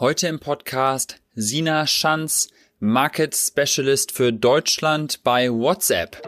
[0.00, 6.26] Heute im Podcast Sina Schanz, Market Specialist für Deutschland bei WhatsApp.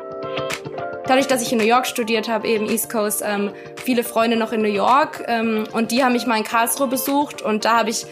[1.07, 3.51] Dadurch, dass ich in New York studiert habe, eben East Coast, ähm,
[3.83, 7.41] viele Freunde noch in New York ähm, und die haben mich mal in Karlsruhe besucht
[7.41, 8.05] und da habe ich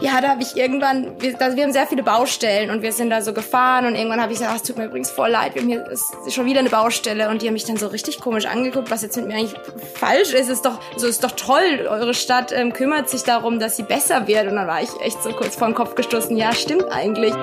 [0.00, 3.10] ja, da habe ich irgendwann, wir, da, wir haben sehr viele Baustellen und wir sind
[3.10, 5.62] da so gefahren und irgendwann habe ich gesagt, es tut mir übrigens voll leid, wir
[5.62, 8.46] haben hier ist schon wieder eine Baustelle und die haben mich dann so richtig komisch
[8.46, 9.54] angeguckt, was jetzt mit mir eigentlich
[9.94, 13.76] falsch ist, ist doch, so ist doch toll, eure Stadt ähm, kümmert sich darum, dass
[13.76, 14.46] sie besser wird.
[14.46, 17.34] Und dann war ich echt so kurz vor den Kopf gestoßen, ja, stimmt eigentlich.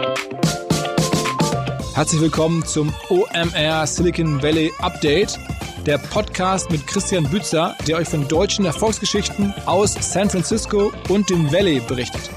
[1.94, 5.40] Herzlich willkommen zum OMR Silicon Valley Update
[5.86, 11.52] der Podcast mit Christian Bützer, der euch von deutschen Erfolgsgeschichten aus San Francisco und dem
[11.52, 12.30] Valley berichtet.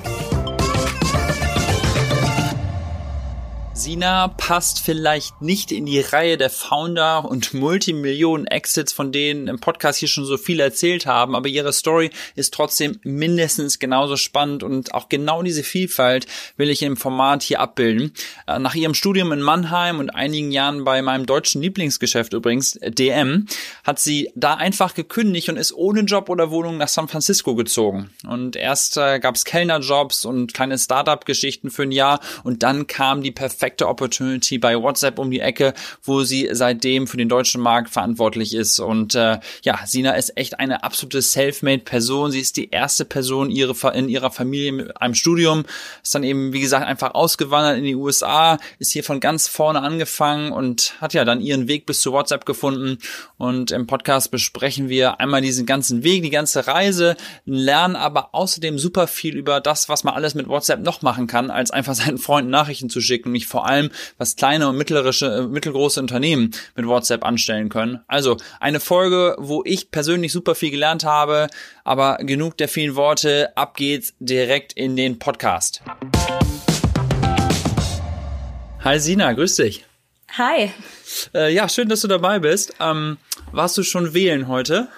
[3.79, 10.01] Sina passt vielleicht nicht in die Reihe der Founder und Multimillionen-Exits, von denen im Podcast
[10.01, 14.95] hier schon so viel erzählt haben, aber ihre Story ist trotzdem mindestens genauso spannend und
[14.95, 18.13] auch genau diese Vielfalt will ich im Format hier abbilden.
[18.49, 23.47] Äh, nach ihrem Studium in Mannheim und einigen Jahren bei meinem deutschen Lieblingsgeschäft übrigens, DM,
[23.85, 28.11] hat sie da einfach gekündigt und ist ohne Job oder Wohnung nach San Francisco gezogen.
[28.27, 33.23] Und erst äh, gab es Kellnerjobs und kleine Startup-Geschichten für ein Jahr und dann kam
[33.23, 37.61] die perfekte perfekte Opportunity bei WhatsApp um die Ecke, wo sie seitdem für den deutschen
[37.61, 38.79] Markt verantwortlich ist.
[38.79, 42.31] Und äh, ja, Sina ist echt eine absolute Selfmade-Person.
[42.31, 45.65] Sie ist die erste Person ihre, in ihrer Familie mit einem Studium,
[46.03, 49.83] ist dann eben, wie gesagt, einfach ausgewandert in die USA, ist hier von ganz vorne
[49.83, 52.99] angefangen und hat ja dann ihren Weg bis zu WhatsApp gefunden.
[53.37, 58.79] Und im Podcast besprechen wir einmal diesen ganzen Weg, die ganze Reise, lernen aber außerdem
[58.79, 62.17] super viel über das, was man alles mit WhatsApp noch machen kann, als einfach seinen
[62.17, 63.31] Freunden Nachrichten zu schicken.
[63.31, 68.01] Mich vor allem, was kleine und mittlerische, äh, mittelgroße Unternehmen mit WhatsApp anstellen können.
[68.07, 71.49] Also eine Folge, wo ich persönlich super viel gelernt habe,
[71.85, 73.57] aber genug der vielen Worte.
[73.57, 75.83] Ab geht's direkt in den Podcast.
[78.85, 79.85] Hi Sina, grüß dich.
[80.37, 80.71] Hi.
[81.35, 82.75] Äh, ja, schön, dass du dabei bist.
[82.81, 83.17] Ähm,
[83.51, 84.89] warst du schon wählen heute?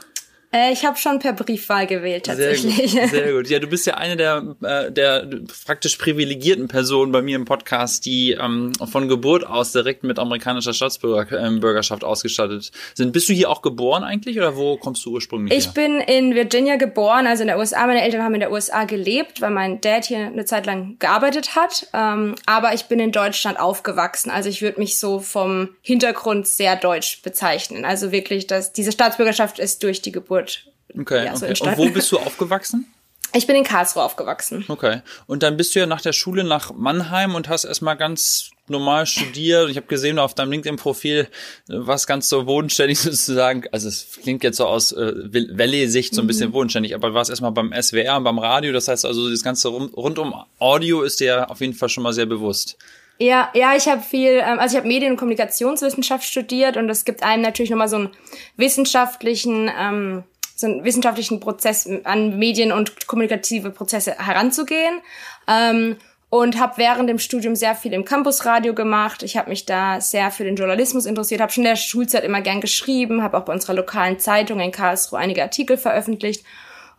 [0.53, 2.91] Äh, ich habe schon per Briefwahl gewählt tatsächlich.
[2.91, 3.49] Sehr gut, sehr gut.
[3.49, 5.29] Ja, du bist ja eine der, äh, der
[5.65, 10.73] praktisch privilegierten Personen bei mir im Podcast, die ähm, von Geburt aus direkt mit amerikanischer
[10.75, 13.13] Staatsbürgerschaft ähm, ausgestattet sind.
[13.13, 15.73] Bist du hier auch geboren eigentlich oder wo kommst du ursprünglich Ich her?
[15.75, 17.87] bin in Virginia geboren, also in der USA.
[17.87, 21.55] Meine Eltern haben in der USA gelebt, weil mein Dad hier eine Zeit lang gearbeitet
[21.55, 21.87] hat.
[21.95, 24.31] Ähm, aber ich bin in Deutschland aufgewachsen.
[24.31, 27.85] Also ich würde mich so vom Hintergrund sehr deutsch bezeichnen.
[27.85, 30.67] Also wirklich, dass diese Staatsbürgerschaft ist durch die Geburt Frankfurt.
[30.99, 31.71] Okay, ja, so okay.
[31.71, 32.87] Und wo bist du aufgewachsen?
[33.33, 34.65] Ich bin in Karlsruhe aufgewachsen.
[34.67, 35.03] Okay.
[35.29, 39.07] Und dann bist du ja nach der Schule nach Mannheim und hast erstmal ganz normal
[39.07, 39.71] studiert.
[39.71, 41.29] Ich habe gesehen auf deinem LinkedIn-Profil
[41.69, 43.69] was ganz so bodenständig sozusagen.
[43.71, 46.55] Also es klingt jetzt so aus äh, Valley-Sicht so ein bisschen mhm.
[46.55, 48.73] bodenständig, aber du warst erstmal beim SWR und beim Radio.
[48.73, 52.13] Das heißt also, das ganze rund um Audio ist dir auf jeden Fall schon mal
[52.13, 52.79] sehr bewusst.
[53.21, 57.05] Ja, ja, ich habe viel, ähm, also ich habe Medien- und Kommunikationswissenschaft studiert und es
[57.05, 58.11] gibt einem natürlich nochmal so einen
[58.57, 60.25] wissenschaftlichen ähm,
[60.57, 65.01] so einen wissenschaftlichen Prozess an Medien und kommunikative Prozesse heranzugehen.
[65.49, 65.97] Ähm,
[66.31, 69.25] und habe während dem Studium sehr viel im Campusradio gemacht.
[69.25, 72.41] Ich habe mich da sehr für den Journalismus interessiert, habe schon in der Schulzeit immer
[72.41, 76.45] gern geschrieben, habe auch bei unserer lokalen Zeitung in Karlsruhe einige Artikel veröffentlicht.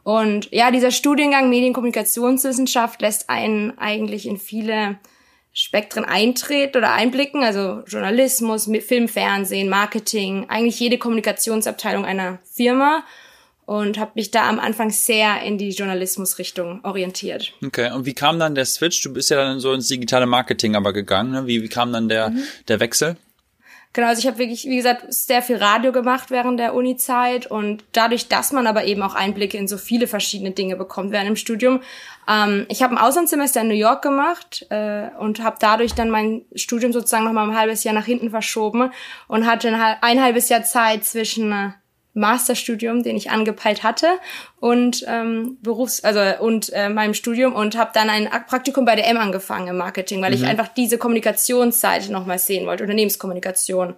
[0.03, 5.00] Und ja, dieser Studiengang Medienkommunikationswissenschaft lässt einen eigentlich in viele
[5.54, 13.04] Spektren eintreten oder einblicken, also Journalismus, Film, Fernsehen, Marketing, eigentlich jede Kommunikationsabteilung einer Firma
[13.66, 17.54] und habe mich da am Anfang sehr in die Journalismusrichtung orientiert.
[17.66, 19.02] Okay, und wie kam dann der Switch?
[19.02, 21.32] Du bist ja dann so ins digitale Marketing aber gegangen.
[21.32, 21.48] Ne?
[21.48, 22.44] Wie, wie kam dann der, mhm.
[22.68, 23.18] der Wechsel?
[23.94, 27.84] Genau, also ich habe wirklich, wie gesagt, sehr viel Radio gemacht während der Uni-Zeit und
[27.91, 31.35] dadurch, dass man aber eben auch Einblicke in so viele verschiedene Dinge bekommt während dem
[31.35, 31.81] Studium.
[32.25, 36.44] Ähm, ich habe ein Auslandssemester in New York gemacht äh, und habe dadurch dann mein
[36.56, 38.91] Studium sozusagen noch mal ein halbes Jahr nach hinten verschoben
[39.28, 41.72] und hatte ein, ein halbes Jahr Zeit zwischen äh,
[42.14, 44.08] Masterstudium, den ich angepeilt hatte
[44.60, 49.08] und ähm, Berufs also und äh, meinem Studium und habe dann ein Praktikum bei der
[49.08, 50.38] M angefangen im Marketing, weil mhm.
[50.38, 53.96] ich einfach diese Kommunikationsseite nochmal sehen wollte, Unternehmenskommunikation.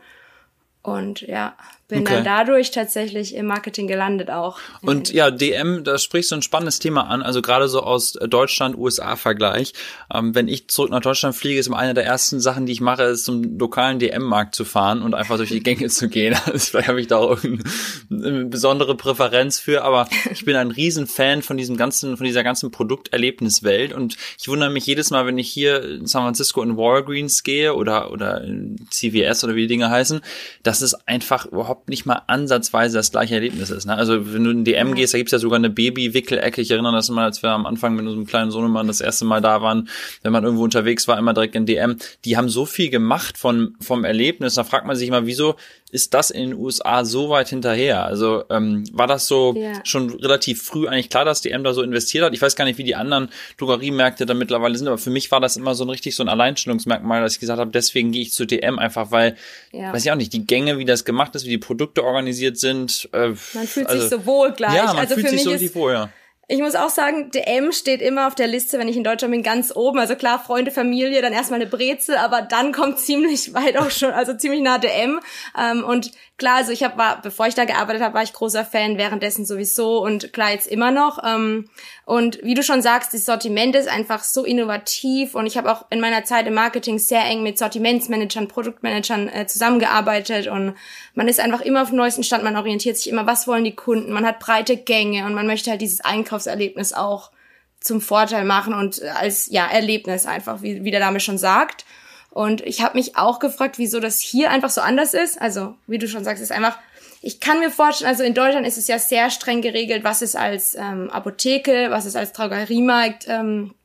[0.83, 1.55] Und ja,
[1.87, 2.15] bin okay.
[2.15, 4.57] dann dadurch tatsächlich im Marketing gelandet auch.
[4.81, 9.73] Und ja, DM, da sprichst du ein spannendes Thema an, also gerade so aus Deutschland-USA-Vergleich.
[10.13, 12.81] Ähm, wenn ich zurück nach Deutschland fliege, ist immer eine der ersten Sachen, die ich
[12.81, 16.35] mache, ist zum lokalen DM-Markt zu fahren und einfach durch die Gänge zu gehen.
[16.45, 21.41] Also vielleicht habe ich da auch eine besondere Präferenz für, aber ich bin ein Riesenfan
[21.41, 25.49] von diesem ganzen, von dieser ganzen Produkterlebniswelt und ich wundere mich jedes Mal, wenn ich
[25.49, 29.89] hier in San Francisco in Walgreens gehe oder, oder in CVS oder wie die Dinge
[29.89, 30.21] heißen,
[30.63, 33.85] dass es einfach überhaupt überhaupt nicht mal ansatzweise das gleiche Erlebnis ist.
[33.85, 33.95] Ne?
[33.95, 36.61] Also wenn du in DM gehst, da gibt's ja sogar eine Baby-Wickelecke.
[36.61, 39.41] Ich erinnere das mal, als wir am Anfang mit unserem kleinen Sohnemann das erste Mal
[39.41, 39.89] da waren,
[40.21, 41.97] wenn man irgendwo unterwegs war, immer direkt in DM.
[42.25, 44.53] Die haben so viel gemacht von vom Erlebnis.
[44.53, 45.55] Da fragt man sich mal, wieso
[45.93, 48.03] ist das in den USA so weit hinterher?
[48.03, 49.73] Also ähm, war das so ja.
[49.83, 52.33] schon relativ früh eigentlich klar, dass DM da so investiert hat?
[52.33, 53.29] Ich weiß gar nicht, wie die anderen
[53.59, 56.29] Drogeriemärkte da mittlerweile sind, aber für mich war das immer so ein richtig so ein
[56.29, 59.35] Alleinstellungsmerkmal, dass ich gesagt habe, deswegen gehe ich zu DM einfach, weil,
[59.71, 59.93] ja.
[59.93, 63.09] weiß ich auch nicht, die Gänge, wie das gemacht ist, wie die Produkte organisiert sind.
[63.13, 64.75] Äh, man fühlt also, sich so wohl gleich.
[64.75, 66.09] Ja, man also fühlt sich so ist, wohl, ja.
[66.49, 69.43] Ich muss auch sagen, DM steht immer auf der Liste, wenn ich in Deutschland bin,
[69.43, 69.97] ganz oben.
[69.97, 74.11] Also klar, Freunde, Familie, dann erstmal eine Brezel, aber dann kommt ziemlich weit auch schon,
[74.11, 75.21] also ziemlich nah DM.
[75.57, 78.97] Ähm, und klar, also ich war, bevor ich da gearbeitet habe, war ich großer Fan,
[78.97, 81.23] währenddessen sowieso und klar jetzt immer noch.
[81.23, 81.69] Ähm,
[82.05, 85.85] und wie du schon sagst, das Sortiment ist einfach so innovativ und ich habe auch
[85.89, 90.75] in meiner Zeit im Marketing sehr eng mit Sortimentsmanagern, Produktmanagern äh, zusammengearbeitet und
[91.15, 93.75] man ist einfach immer auf dem neuesten Stand, man orientiert sich immer, was wollen die
[93.75, 96.01] Kunden, man hat breite Gänge und man möchte halt dieses
[96.33, 97.31] Einkaufserlebnis auch
[97.79, 101.85] zum Vorteil machen und als ja Erlebnis einfach, wie, wie der Name schon sagt.
[102.29, 105.39] Und ich habe mich auch gefragt, wieso das hier einfach so anders ist.
[105.39, 106.79] Also, wie du schon sagst, ist einfach,
[107.21, 110.35] ich kann mir vorstellen, also in Deutschland ist es ja sehr streng geregelt, was ist
[110.35, 113.75] als ähm, Apotheke, was ist als Drogeriemarkt ähm,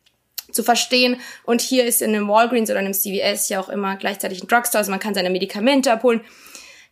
[0.50, 1.20] zu verstehen.
[1.44, 4.78] Und hier ist in einem Walgreens oder einem CVS ja auch immer gleichzeitig ein Drugstore,
[4.78, 6.22] also man kann seine Medikamente abholen.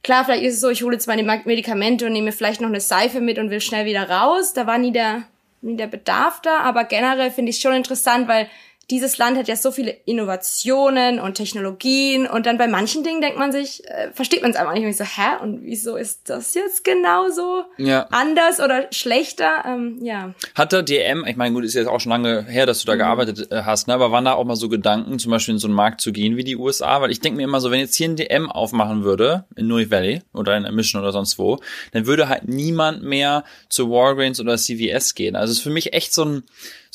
[0.02, 2.80] Klar, vielleicht ist es so, ich hole jetzt meine Medikamente und nehme vielleicht noch eine
[2.80, 4.52] Seife mit und will schnell wieder raus.
[4.52, 5.24] Da war nie der,
[5.62, 8.48] der Bedarf da, aber generell finde ich schon interessant, weil
[8.90, 13.36] dieses Land hat ja so viele Innovationen und Technologien und dann bei manchen Dingen denkt
[13.36, 16.28] man sich, äh, versteht man es einfach nicht und ich so, hä, und wieso ist
[16.30, 18.06] das jetzt genauso ja.
[18.12, 19.64] anders oder schlechter?
[19.66, 20.34] Ähm, ja.
[20.54, 22.94] Hat der DM, ich meine, gut, ist jetzt auch schon lange her, dass du da
[22.94, 22.98] mhm.
[22.98, 25.66] gearbeitet äh, hast, ne, aber waren da auch mal so Gedanken, zum Beispiel in so
[25.66, 27.00] einen Markt zu gehen wie die USA?
[27.00, 29.90] Weil ich denke mir immer so, wenn jetzt hier ein DM aufmachen würde, in New
[29.90, 31.58] Valley oder in Mission oder sonst wo,
[31.90, 35.34] dann würde halt niemand mehr zu Walgreens oder CVS gehen.
[35.34, 36.44] Also es ist für mich echt so ein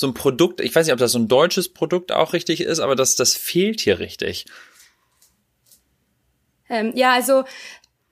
[0.02, 1.81] so ein Produkt, ich weiß nicht, ob das so ein deutsches Produkt
[2.12, 4.46] auch richtig ist, aber das, das fehlt hier richtig.
[6.70, 7.44] Ähm, ja, also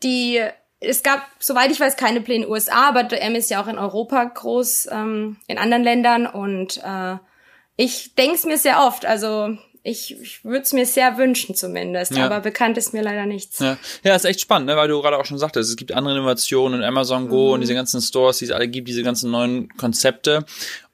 [0.03, 0.41] die,
[0.79, 3.67] es gab, soweit ich weiß, keine Pläne in den USA, aber DM ist ja auch
[3.67, 7.17] in Europa groß, ähm, in anderen Ländern und äh,
[7.75, 12.15] ich denke es mir sehr oft, also ich, ich würde es mir sehr wünschen zumindest,
[12.15, 12.25] ja.
[12.25, 13.59] aber bekannt ist mir leider nichts.
[13.59, 14.75] Ja, ja ist echt spannend, ne?
[14.75, 17.53] weil du gerade auch schon sagtest, es gibt andere Innovationen, Amazon Go mhm.
[17.53, 20.45] und diese ganzen Stores, die es alle gibt, diese ganzen neuen Konzepte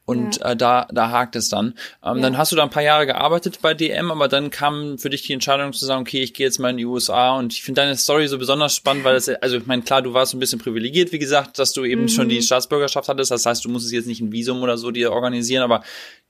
[0.06, 0.52] und ja.
[0.52, 1.74] äh, da, da hakt es dann.
[2.04, 2.22] Ähm, ja.
[2.22, 5.24] Dann hast du da ein paar Jahre gearbeitet bei DM, aber dann kam für dich
[5.24, 7.82] die Entscheidung zu sagen, okay, ich gehe jetzt mal in die USA und ich finde
[7.82, 10.60] deine Story so besonders spannend, weil das, also ich meine, klar, du warst ein bisschen
[10.60, 12.10] privilegiert, wie gesagt, dass du eben mhm.
[12.10, 13.32] schon die Staatsbürgerschaft hattest.
[13.32, 15.84] Das heißt, du musstest jetzt nicht ein Visum oder so dir organisieren, aber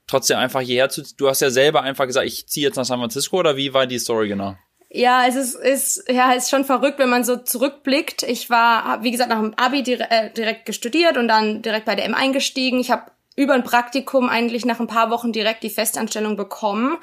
[0.06, 2.98] trotzdem einfach hierher zu, du hast ja selber einfach gesagt, ich ziehe jetzt nach San
[2.98, 4.56] Francisco oder wie war die Story genau?
[4.88, 8.22] Ja, es ist, ist, ja, ist schon verrückt, wenn man so zurückblickt.
[8.22, 11.96] Ich war, wie gesagt, nach dem Abi direkt, äh, direkt gestudiert und dann direkt bei
[11.96, 12.80] DM eingestiegen.
[12.80, 16.96] Ich habe über ein Praktikum eigentlich nach ein paar Wochen direkt die Festanstellung bekommen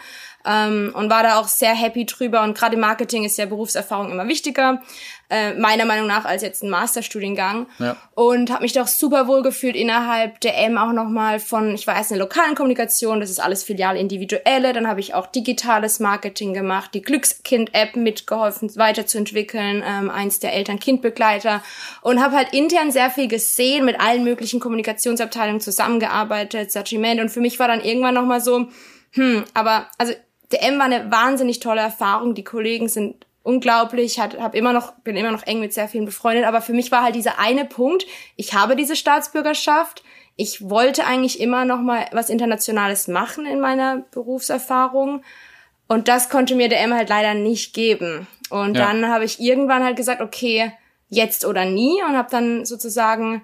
[0.46, 2.42] ähm, und war da auch sehr happy drüber.
[2.42, 4.82] Und gerade im Marketing ist ja Berufserfahrung immer wichtiger,
[5.34, 7.68] äh, meiner Meinung nach, als jetzt ein Masterstudiengang.
[7.80, 7.98] Ja.
[8.14, 11.96] Und habe mich doch super wohl gefühlt innerhalb der M auch nochmal von, ich war
[11.96, 16.00] erst in der lokalen Kommunikation, das ist alles Filial individuelle, dann habe ich auch digitales
[16.00, 21.64] Marketing gemacht, die Glückskind-App mitgeholfen weiterzuentwickeln, ähm, eins der Eltern-Kind-Begleiter
[22.02, 27.42] und habe halt intern sehr viel gesehen, mit allen möglichen Kommunikationsabteilungen zusammengearbeitet, Sortiment und für
[27.42, 28.68] mich war dann irgendwann nochmal so,
[29.14, 30.14] hm, aber also
[30.52, 32.36] der M war eine wahnsinnig tolle Erfahrung.
[32.36, 36.06] Die Kollegen sind unglaublich, hat, hab immer noch, bin immer noch eng mit sehr vielen
[36.06, 38.06] befreundet, aber für mich war halt dieser eine Punkt,
[38.38, 40.04] ich habe diese Staatsbürgerschaft,
[40.36, 45.24] ich wollte eigentlich immer noch mal was Internationales machen in meiner Berufserfahrung
[45.88, 48.28] und das konnte mir der M halt leider nicht geben.
[48.50, 48.88] Und ja.
[48.88, 50.72] dann habe ich irgendwann halt gesagt, okay,
[51.10, 53.44] jetzt oder nie und habe dann sozusagen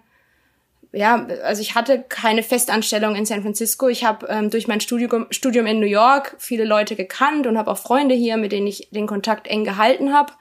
[0.92, 3.88] ja, also ich hatte keine Festanstellung in San Francisco.
[3.88, 7.70] Ich habe ähm, durch mein Studium, Studium in New York viele Leute gekannt und habe
[7.72, 10.34] auch Freunde hier, mit denen ich den Kontakt eng gehalten habe.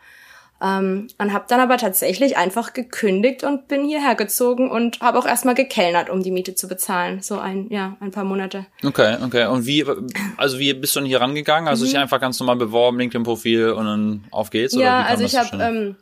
[0.61, 5.27] Ähm, und habe dann aber tatsächlich einfach gekündigt und bin hierher gezogen und habe auch
[5.27, 7.23] erstmal gekellnert, um die Miete zu bezahlen.
[7.23, 8.67] So ein, ja, ein paar Monate.
[8.83, 9.47] Okay, okay.
[9.47, 9.85] Und wie,
[10.37, 11.69] also wie bist du denn hier rangegangen?
[11.69, 11.91] Also mhm.
[11.91, 14.75] dich einfach ganz normal beworben, LinkedIn-Profil und dann auf geht's?
[14.75, 15.97] Ja, also ich habe ähm,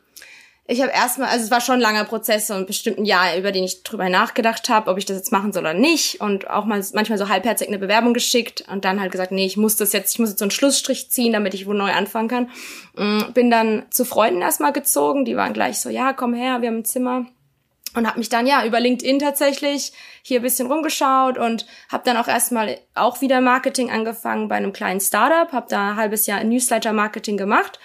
[0.69, 3.53] ich habe erstmal, also es war schon ein langer Prozess und bestimmt ein Jahr, über
[3.53, 6.19] den ich drüber nachgedacht habe, ob ich das jetzt machen soll oder nicht.
[6.19, 9.55] Und auch mal manchmal so halbherzig eine Bewerbung geschickt und dann halt gesagt, nee, ich
[9.55, 12.27] muss das jetzt, ich muss jetzt so einen Schlussstrich ziehen, damit ich wo neu anfangen
[12.27, 12.49] kann.
[12.97, 16.67] Mm, bin dann zu Freunden erstmal gezogen, die waren gleich so, ja, komm her, wir
[16.67, 17.27] haben ein Zimmer.
[17.95, 22.17] Und habe mich dann ja über LinkedIn tatsächlich hier ein bisschen rumgeschaut und habe dann
[22.17, 26.43] auch erstmal auch wieder Marketing angefangen bei einem kleinen Startup, habe da ein halbes Jahr
[26.43, 27.79] Newsletter Marketing gemacht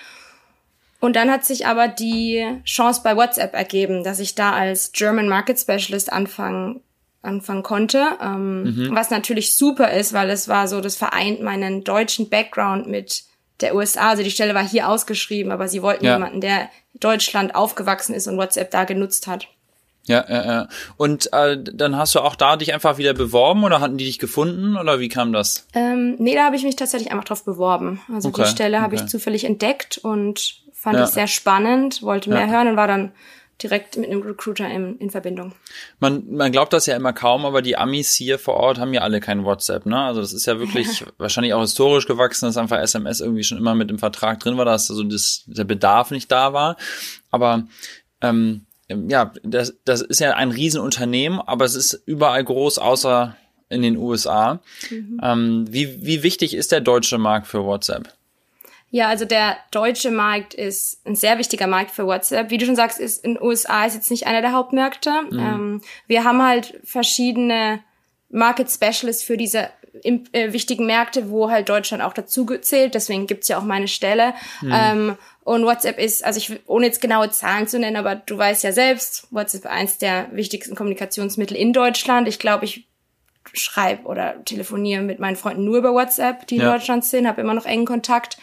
[1.03, 5.29] Und dann hat sich aber die Chance bei WhatsApp ergeben, dass ich da als German
[5.29, 6.81] Market Specialist anfangen
[7.23, 8.95] anfangen konnte, ähm, mhm.
[8.95, 13.25] was natürlich super ist, weil es war so, das vereint meinen deutschen Background mit
[13.61, 14.11] der USA.
[14.11, 16.15] Also die Stelle war hier ausgeschrieben, aber sie wollten ja.
[16.15, 19.47] jemanden, der Deutschland aufgewachsen ist und WhatsApp da genutzt hat.
[20.05, 20.69] Ja, ja, ja.
[20.97, 24.19] Und äh, dann hast du auch da dich einfach wieder beworben oder hatten die dich
[24.19, 25.67] gefunden oder wie kam das?
[25.75, 28.01] Ähm, nee, da habe ich mich tatsächlich einfach drauf beworben.
[28.13, 29.05] Also okay, die Stelle habe okay.
[29.05, 31.05] ich zufällig entdeckt und fand ja.
[31.05, 32.49] ich sehr spannend, wollte mehr ja.
[32.49, 33.13] hören und war dann
[33.63, 35.53] direkt mit einem Recruiter in, in Verbindung.
[36.01, 39.03] Man, man glaubt das ja immer kaum, aber die Amis hier vor Ort haben ja
[39.03, 39.97] alle kein WhatsApp, ne?
[39.97, 43.77] Also das ist ja wirklich wahrscheinlich auch historisch gewachsen, dass einfach SMS irgendwie schon immer
[43.77, 46.77] mit im Vertrag drin war, dass also das, der Bedarf nicht da war.
[47.31, 47.69] Aber
[48.21, 53.37] ähm, ja, das, das ist ja ein Riesenunternehmen, aber es ist überall groß, außer
[53.69, 54.61] in den USA.
[54.91, 55.21] Mhm.
[55.23, 58.13] Ähm, wie, wie wichtig ist der deutsche Markt für WhatsApp?
[58.95, 62.51] Ja, also der deutsche Markt ist ein sehr wichtiger Markt für WhatsApp.
[62.51, 65.11] Wie du schon sagst, ist in den USA ist jetzt nicht einer der Hauptmärkte.
[65.31, 65.39] Mhm.
[65.39, 67.81] Ähm, wir haben halt verschiedene
[68.29, 69.71] Market Specialists für diese
[70.03, 72.95] äh, wichtigen Märkte, wo halt Deutschland auch dazu zählt.
[72.95, 74.35] Deswegen gibt's ja auch meine Stelle.
[74.61, 74.73] Mhm.
[74.75, 78.63] Ähm, und WhatsApp ist, also ich, ohne jetzt genaue Zahlen zu nennen, aber du weißt
[78.63, 82.29] ja selbst, WhatsApp ist eins der wichtigsten Kommunikationsmittel in Deutschland.
[82.29, 82.87] Ich glaube, ich
[83.55, 86.73] schreibe oder telefoniere mit meinen Freunden nur über WhatsApp, die in ja.
[86.73, 88.37] Deutschland sind, habe immer noch engen Kontakt.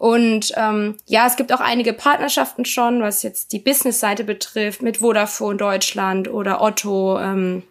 [0.00, 4.96] Und ähm, ja, es gibt auch einige Partnerschaften schon, was jetzt die Business-Seite betrifft, mit
[4.96, 7.20] Vodafone Deutschland oder Otto.
[7.20, 7.64] Ähm,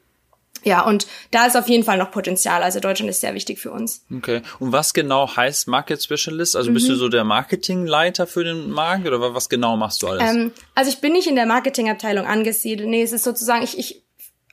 [0.63, 2.61] ja, und da ist auf jeden Fall noch Potenzial.
[2.61, 4.05] Also Deutschland ist sehr wichtig für uns.
[4.15, 4.43] Okay.
[4.59, 6.55] Und was genau heißt Market Specialist?
[6.55, 6.91] Also bist mhm.
[6.91, 10.29] du so der Marketingleiter für den Markt oder was genau machst du alles?
[10.29, 12.87] Ähm, also ich bin nicht in der Marketingabteilung angesiedelt.
[12.87, 14.03] Nee, es ist sozusagen, ich, ich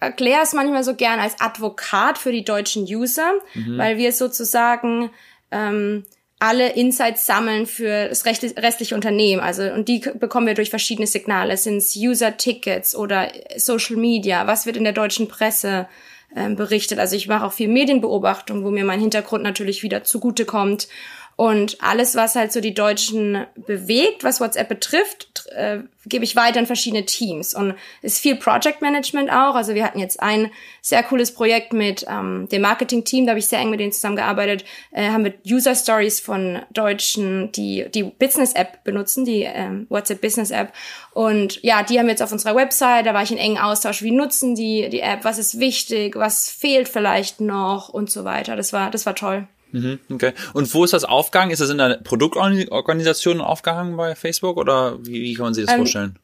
[0.00, 3.76] erkläre es manchmal so gern als Advokat für die deutschen User, mhm.
[3.76, 5.10] weil wir sozusagen
[5.50, 6.04] ähm,
[6.38, 9.40] alle Insights sammeln für das restliche Unternehmen.
[9.40, 11.56] Also, und die bekommen wir durch verschiedene Signale.
[11.56, 14.46] Sind es User-Tickets oder Social Media?
[14.46, 15.88] Was wird in der deutschen Presse
[16.34, 16.98] ähm, berichtet?
[16.98, 20.88] Also ich mache auch viel Medienbeobachtung, wo mir mein Hintergrund natürlich wieder zugutekommt.
[21.36, 26.58] Und alles, was halt so die Deutschen bewegt, was WhatsApp betrifft, äh, gebe ich weiter
[26.58, 27.52] in verschiedene Teams.
[27.52, 29.54] Und es ist viel Project Management auch.
[29.54, 30.50] Also wir hatten jetzt ein
[30.80, 34.64] sehr cooles Projekt mit ähm, dem Marketing-Team, da habe ich sehr eng mit denen zusammengearbeitet,
[34.92, 40.72] äh, haben wir User Stories von Deutschen, die die Business-App benutzen, die ähm, WhatsApp Business-App.
[41.12, 44.00] Und ja, die haben wir jetzt auf unserer Website, da war ich in engen Austausch,
[44.00, 48.56] wie nutzen die die App, was ist wichtig, was fehlt vielleicht noch und so weiter.
[48.56, 49.46] Das war, das war toll.
[49.72, 50.32] Mhm, okay.
[50.52, 51.50] Und wo ist das aufgegangen?
[51.50, 55.74] Ist das in der Produktorganisation aufgehangen bei Facebook oder wie, wie kann man sich das
[55.74, 56.18] ähm, vorstellen?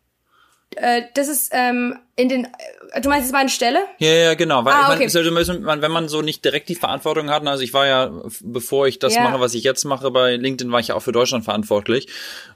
[0.76, 2.48] Äh, das ist ähm, in den
[3.00, 3.84] Du meinst jetzt meine Stelle?
[3.98, 4.64] Ja, ja, genau.
[4.64, 5.08] Weil ah, okay.
[5.60, 8.10] man, wenn man so nicht direkt die Verantwortung hat, also ich war ja,
[8.42, 9.22] bevor ich das ja.
[9.22, 12.08] mache, was ich jetzt mache, bei LinkedIn war ich ja auch für Deutschland verantwortlich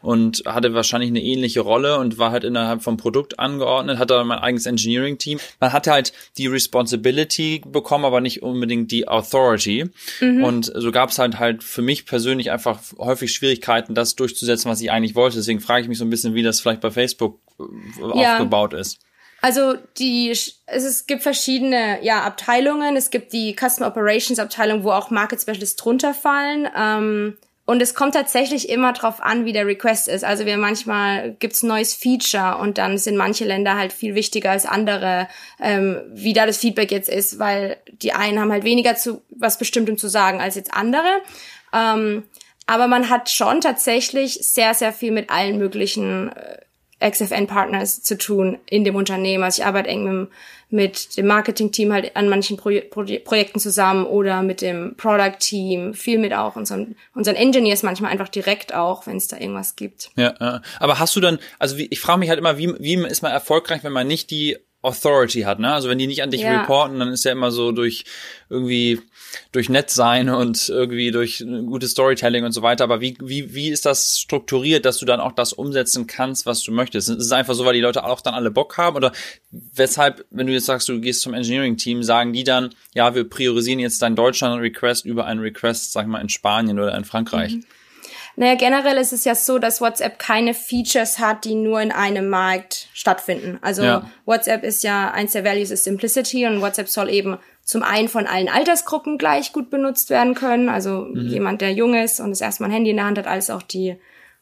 [0.03, 4.39] und hatte wahrscheinlich eine ähnliche Rolle und war halt innerhalb vom Produkt angeordnet, hatte mein
[4.39, 5.41] eigenes Engineering-Team.
[5.61, 9.91] Man hatte halt die Responsibility bekommen, aber nicht unbedingt die Authority.
[10.21, 10.45] Mhm.
[10.45, 14.81] Und so gab es halt halt für mich persönlich einfach häufig Schwierigkeiten, das durchzusetzen, was
[14.81, 15.37] ich eigentlich wollte.
[15.37, 18.35] Deswegen frage ich mich so ein bisschen, wie das vielleicht bei Facebook äh, ja.
[18.35, 18.99] aufgebaut ist.
[19.43, 22.97] Also die es, es gibt verschiedene ja, Abteilungen.
[22.97, 26.69] Es gibt die Customer Operations Abteilung, wo auch Market Specialists drunter fallen.
[26.77, 30.25] Ähm, und es kommt tatsächlich immer drauf an, wie der Request ist.
[30.25, 34.67] Also wir manchmal gibt's neues Feature und dann sind manche Länder halt viel wichtiger als
[34.67, 35.27] andere,
[35.61, 39.59] ähm, wie da das Feedback jetzt ist, weil die einen haben halt weniger zu was
[39.59, 41.23] Bestimmtem zu sagen als jetzt andere.
[41.75, 42.23] Ähm,
[42.67, 46.59] aber man hat schon tatsächlich sehr, sehr viel mit allen möglichen äh,
[47.01, 49.45] XFN-Partners zu tun in dem Unternehmen.
[49.45, 50.31] Also ich arbeite eng mit,
[50.71, 56.19] mit dem Marketing-Team halt an manchen Pro Pro Projekten zusammen oder mit dem Product-Team, viel
[56.19, 60.11] mit auch unseren, unseren Engineers manchmal einfach direkt auch, wenn es da irgendwas gibt.
[60.17, 63.23] Ja, aber hast du dann, also wie, ich frage mich halt immer, wie, wie ist
[63.23, 65.73] man erfolgreich, wenn man nicht die Authority hat, ne?
[65.73, 66.61] Also wenn die nicht an dich ja.
[66.61, 68.05] reporten, dann ist ja immer so durch
[68.49, 69.01] irgendwie
[69.53, 72.85] durch nett sein und irgendwie durch gutes Storytelling und so weiter.
[72.85, 76.63] Aber wie, wie, wie ist das strukturiert, dass du dann auch das umsetzen kannst, was
[76.63, 77.09] du möchtest?
[77.09, 78.97] Ist es einfach so, weil die Leute auch dann alle Bock haben?
[78.97, 79.13] Oder
[79.51, 83.79] weshalb, wenn du jetzt sagst, du gehst zum Engineering-Team, sagen die dann, ja, wir priorisieren
[83.79, 87.55] jetzt dein Deutschland-Request über einen Request, sag ich mal, in Spanien oder in Frankreich?
[87.55, 87.65] Mhm.
[88.39, 92.29] Naja, generell ist es ja so, dass WhatsApp keine Features hat, die nur in einem
[92.29, 93.59] Markt stattfinden.
[93.63, 94.11] Also ja.
[94.27, 98.29] WhatsApp ist ja eins der Values ist Simplicity und WhatsApp soll eben zum einen von
[98.29, 100.69] allen Altersgruppen gleich gut benutzt werden können.
[100.69, 101.27] Also mhm.
[101.27, 103.63] jemand, der jung ist und das erstmal ein Handy in der Hand hat, als auch
[103.63, 103.97] die,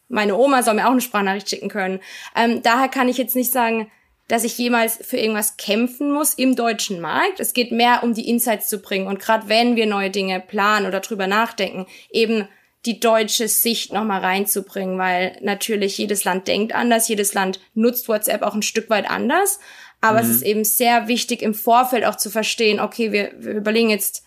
[0.08, 2.00] meine Oma soll mir auch eine Sprachnachricht schicken können.
[2.36, 3.90] Ähm, daher kann ich jetzt nicht sagen,
[4.28, 7.40] dass ich jemals für irgendwas kämpfen muss im deutschen Markt.
[7.40, 9.06] Es geht mehr um die Insights zu bringen.
[9.06, 12.46] Und gerade wenn wir neue Dinge planen oder drüber nachdenken, eben
[12.84, 18.42] die deutsche Sicht nochmal reinzubringen, weil natürlich jedes Land denkt anders, jedes Land nutzt WhatsApp
[18.42, 19.60] auch ein Stück weit anders.
[20.04, 20.28] Aber mhm.
[20.28, 24.22] es ist eben sehr wichtig, im Vorfeld auch zu verstehen, okay, wir, wir überlegen jetzt,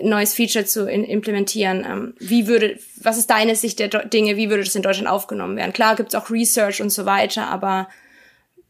[0.00, 1.84] ein neues Feature zu in, implementieren.
[1.86, 5.56] Ähm, wie würde, was ist deine Sicht der Dinge, wie würde das in Deutschland aufgenommen
[5.56, 5.74] werden?
[5.74, 7.88] Klar gibt's auch Research und so weiter, aber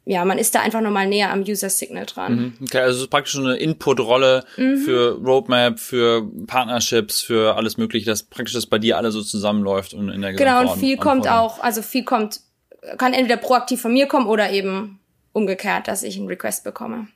[0.05, 2.35] ja, man ist da einfach nochmal näher am User Signal dran.
[2.35, 2.67] Mhm.
[2.67, 4.79] Okay, also es ist praktisch eine Input-Rolle mhm.
[4.79, 9.95] für Roadmap, für Partnerships, für alles mögliche, dass praktisch das bei dir alles so zusammenläuft
[9.95, 12.41] und in der Genau, und viel kommt auch, also viel kommt,
[12.99, 14.99] kann entweder proaktiv von mir kommen oder eben
[15.33, 17.09] umgekehrt, dass ich einen Request bekomme.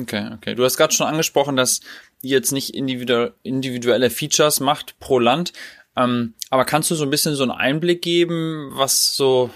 [0.00, 0.54] Okay, okay.
[0.54, 1.80] Du hast gerade schon angesprochen, dass
[2.22, 5.52] ihr jetzt nicht individuelle Features macht pro Land.
[5.96, 9.50] Ähm, aber kannst du so ein bisschen so einen Einblick geben, was so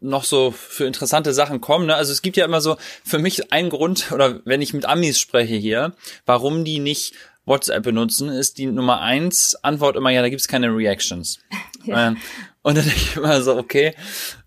[0.00, 1.86] noch so für interessante Sachen kommen.
[1.86, 1.94] Ne?
[1.94, 5.20] Also es gibt ja immer so für mich einen Grund, oder wenn ich mit Amis
[5.20, 5.92] spreche hier,
[6.26, 7.14] warum die nicht
[7.44, 11.38] WhatsApp benutzen, ist die Nummer eins Antwort immer, ja, da gibt's keine Reactions.
[11.84, 12.10] Ja.
[12.10, 12.18] Ähm,
[12.62, 13.94] und dann denke ich immer so, okay,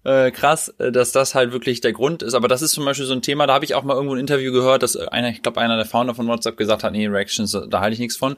[0.04, 2.34] äh, krass, äh, dass das halt wirklich der Grund ist.
[2.34, 4.20] Aber das ist zum Beispiel so ein Thema, da habe ich auch mal irgendwo ein
[4.20, 7.58] Interview gehört, dass einer, ich glaube, einer der Founder von WhatsApp gesagt hat, nee, Reactions,
[7.70, 8.36] da halte ich nichts von.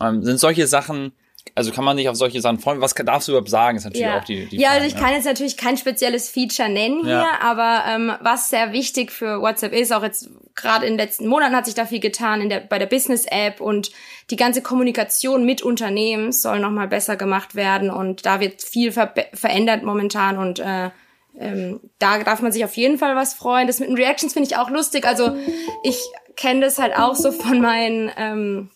[0.00, 1.12] Ähm, sind solche Sachen,
[1.54, 2.80] also kann man nicht auf solche Sachen freuen.
[2.80, 3.76] Was darfst du überhaupt sagen?
[3.76, 4.18] Ist natürlich ja.
[4.18, 7.20] auch die, die Ja, also ich kann jetzt natürlich kein spezielles Feature nennen ja.
[7.20, 11.26] hier, aber ähm, was sehr wichtig für WhatsApp ist, auch jetzt gerade in den letzten
[11.28, 13.92] Monaten hat sich da viel getan in der, bei der Business-App und
[14.30, 19.12] die ganze Kommunikation mit Unternehmen soll nochmal besser gemacht werden und da wird viel ver
[19.32, 20.90] verändert momentan und äh,
[21.38, 23.66] ähm, da darf man sich auf jeden Fall was freuen.
[23.66, 25.04] Das mit den Reactions finde ich auch lustig.
[25.06, 25.36] Also
[25.82, 25.98] ich
[26.36, 28.70] kenne das halt auch so von meinen ähm,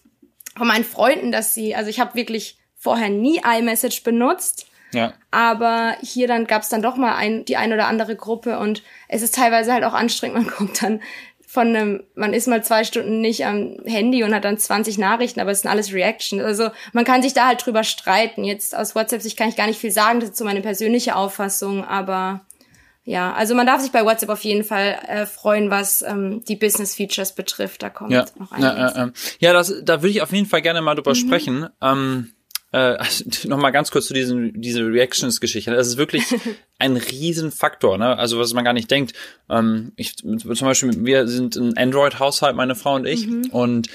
[0.59, 4.67] von meinen Freunden, dass sie, also ich habe wirklich vorher nie iMessage benutzt.
[4.93, 5.12] Ja.
[5.31, 9.23] Aber hier dann gab's dann doch mal ein, die ein oder andere Gruppe und es
[9.23, 10.37] ist teilweise halt auch anstrengend.
[10.47, 11.00] Man kommt dann
[11.50, 15.41] von einem, man ist mal zwei Stunden nicht am Handy und hat dann 20 Nachrichten,
[15.41, 16.43] aber es sind alles Reactions.
[16.43, 18.45] Also man kann sich da halt drüber streiten.
[18.45, 21.87] Jetzt aus WhatsApp-Sicht kann ich gar nicht viel sagen, das ist so meine persönliche Auffassung,
[21.87, 22.43] aber
[23.09, 26.57] ja, also man darf sich bei WhatsApp auf jeden Fall äh, freuen, was ähm, die
[26.57, 27.83] Business Features betrifft.
[27.83, 28.27] Da kommt ja.
[28.38, 28.95] noch einiges.
[28.95, 29.12] Ja, äh, äh.
[29.38, 31.15] ja das, da würde ich auf jeden Fall gerne mal drüber mhm.
[31.15, 31.69] sprechen.
[31.81, 32.35] Ähm,
[32.71, 32.99] äh,
[33.47, 35.71] noch mal ganz kurz zu diesen diese Reactions-Geschichte.
[35.71, 36.27] Das ist wirklich
[36.79, 38.19] ein Riesenfaktor, ne?
[38.19, 39.15] Also was man gar nicht denkt.
[39.49, 43.47] Ähm, ich zum Beispiel, wir sind ein Android-Haushalt, meine Frau und ich, mhm.
[43.52, 43.89] und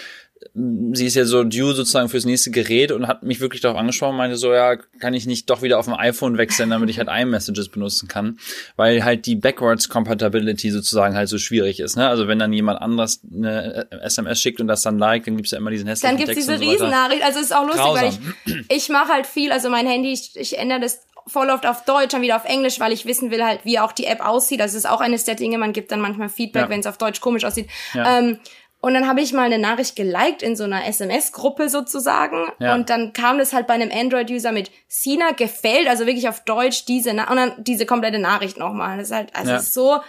[0.53, 4.11] sie ist ja so due sozusagen fürs nächste Gerät und hat mich wirklich darauf angesprochen
[4.11, 6.97] und meinte so, ja, kann ich nicht doch wieder auf dem iPhone wechseln, damit ich
[6.97, 8.39] halt iMessages benutzen kann,
[8.75, 12.07] weil halt die Backwards Compatibility sozusagen halt so schwierig ist, ne?
[12.07, 15.57] Also wenn dann jemand anders eine SMS schickt und das dann liked, dann gibt's ja
[15.57, 18.03] immer diesen hässlichen Dann gibt's diese so Riesennachricht, also es ist auch lustig, Grausam.
[18.03, 18.13] weil
[18.45, 21.85] ich, ich mache halt viel, also mein Handy, ich, ich ändere das voll oft auf
[21.85, 24.59] Deutsch, dann wieder auf Englisch, weil ich wissen will halt, wie auch die App aussieht.
[24.59, 26.69] Das ist auch eines der Dinge, man gibt dann manchmal Feedback, ja.
[26.69, 27.69] wenn es auf Deutsch komisch aussieht.
[27.93, 28.19] Ja.
[28.19, 28.39] Ähm,
[28.83, 32.51] und dann habe ich mal eine Nachricht geliked in so einer SMS-Gruppe sozusagen.
[32.59, 32.75] Ja.
[32.75, 36.83] Und dann kam das halt bei einem Android-User mit Sina gefällt, also wirklich auf Deutsch
[36.83, 38.97] diese Na und dann diese komplette Nachricht nochmal.
[38.97, 39.59] Das ist halt, also ja.
[39.61, 40.01] so,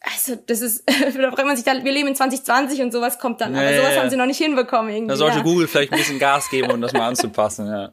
[0.00, 3.40] also das ist, da fragt man sich dann, wir leben in 2020 und sowas kommt
[3.40, 4.00] dann, nee, aber sowas ja.
[4.00, 5.10] haben sie noch nicht hinbekommen irgendwie.
[5.10, 5.42] Da sollte ja.
[5.44, 7.92] Google vielleicht ein bisschen Gas geben, um das mal anzupassen, ja.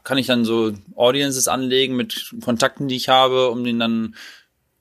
[0.03, 4.15] kann ich dann so Audiences anlegen mit Kontakten, die ich habe, um den dann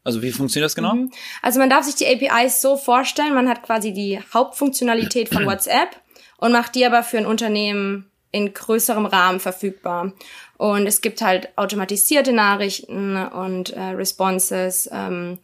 [0.04, 0.94] also wie funktioniert das genau?
[0.94, 1.12] Mhm.
[1.42, 5.90] Also man darf sich die APIs so vorstellen, man hat quasi die Hauptfunktionalität von WhatsApp
[6.38, 10.12] und macht die aber für ein Unternehmen in größerem Rahmen verfügbar.
[10.56, 14.88] Und es gibt halt automatisierte Nachrichten und äh, Responses.
[14.92, 15.38] Ähm,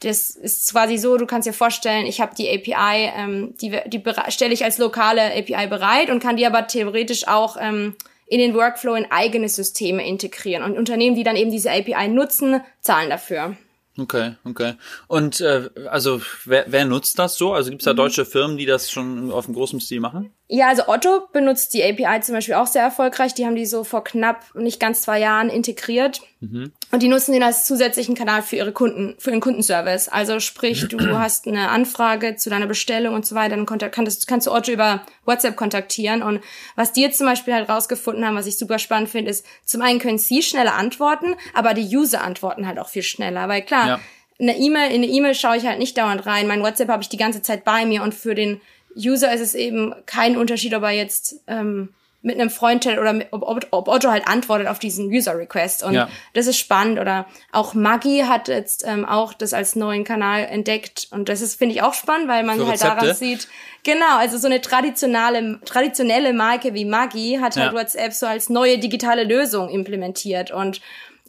[0.00, 4.02] das ist quasi so, du kannst dir vorstellen, ich habe die API, ähm, die, die
[4.28, 7.94] stelle ich als lokale API bereit und kann die aber theoretisch auch ähm,
[8.26, 10.64] in den Workflow in eigene Systeme integrieren.
[10.64, 13.56] Und Unternehmen, die dann eben diese API nutzen, zahlen dafür.
[13.98, 14.74] Okay, okay.
[15.06, 17.52] Und äh, also wer, wer nutzt das so?
[17.52, 17.98] Also gibt es da mhm.
[17.98, 20.32] deutsche Firmen, die das schon auf einem großen Stil machen?
[20.54, 23.32] Ja, also Otto benutzt die API zum Beispiel auch sehr erfolgreich.
[23.32, 26.20] Die haben die so vor knapp nicht ganz zwei Jahren integriert.
[26.40, 26.72] Mhm.
[26.90, 30.10] Und die nutzen den als zusätzlichen Kanal für ihre Kunden, für ihren Kundenservice.
[30.10, 34.46] Also sprich, du hast eine Anfrage zu deiner Bestellung und so weiter, dann kannst, kannst
[34.46, 36.22] du Otto über WhatsApp kontaktieren.
[36.22, 36.42] Und
[36.76, 39.80] was die jetzt zum Beispiel halt rausgefunden haben, was ich super spannend finde, ist, zum
[39.80, 43.48] einen können sie schneller antworten, aber die User antworten halt auch viel schneller.
[43.48, 44.00] Weil klar, ja.
[44.38, 46.46] eine E-Mail, in eine E-Mail schaue ich halt nicht dauernd rein.
[46.46, 48.60] Mein WhatsApp habe ich die ganze Zeit bei mir und für den
[48.96, 51.90] User ist es eben kein Unterschied, ob er jetzt ähm,
[52.22, 55.82] mit einem Freund chat oder mit, ob, ob, Otto halt antwortet auf diesen User-Request.
[55.82, 56.08] Und ja.
[56.34, 57.00] das ist spannend.
[57.00, 61.08] Oder auch Maggi hat jetzt ähm, auch das als neuen Kanal entdeckt.
[61.10, 63.48] Und das ist, finde ich, auch spannend, weil man halt daran sieht,
[63.82, 67.78] genau, also so eine traditionelle, traditionelle Marke wie Maggi hat halt ja.
[67.78, 70.52] WhatsApp so als neue digitale Lösung implementiert.
[70.52, 70.80] Und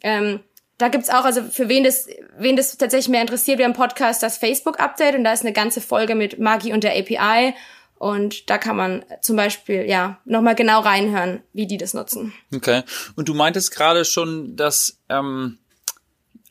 [0.02, 0.40] ähm,
[0.78, 4.22] da gibt's auch, also für wen das, wen das tatsächlich mehr interessiert, wir haben Podcast
[4.22, 7.54] das Facebook-Update und da ist eine ganze Folge mit Magi und der API.
[7.96, 12.34] Und da kann man zum Beispiel, ja, nochmal genau reinhören, wie die das nutzen.
[12.54, 12.82] Okay.
[13.14, 15.58] Und du meintest gerade schon, dass ähm,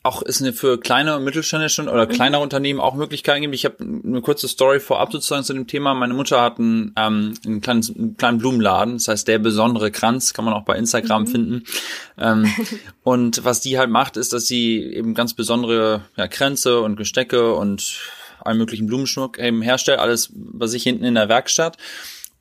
[0.04, 2.44] auch ist eine für kleine und mittelständische oder kleinere mhm.
[2.44, 3.54] Unternehmen auch Möglichkeiten gibt.
[3.54, 5.94] Ich habe eine kurze Story vorab sozusagen zu dem Thema.
[5.94, 10.34] Meine Mutter hat einen, ähm, einen, kleinen, einen kleinen Blumenladen, das heißt der besondere Kranz,
[10.34, 11.26] kann man auch bei Instagram mhm.
[11.26, 11.64] finden.
[12.18, 12.46] Ähm,
[13.02, 17.54] und was die halt macht, ist, dass sie eben ganz besondere ja, Kränze und Gestecke
[17.54, 17.98] und
[18.40, 21.78] allen möglichen Blumenschmuck eben herstellt, alles bei sich hinten in der Werkstatt.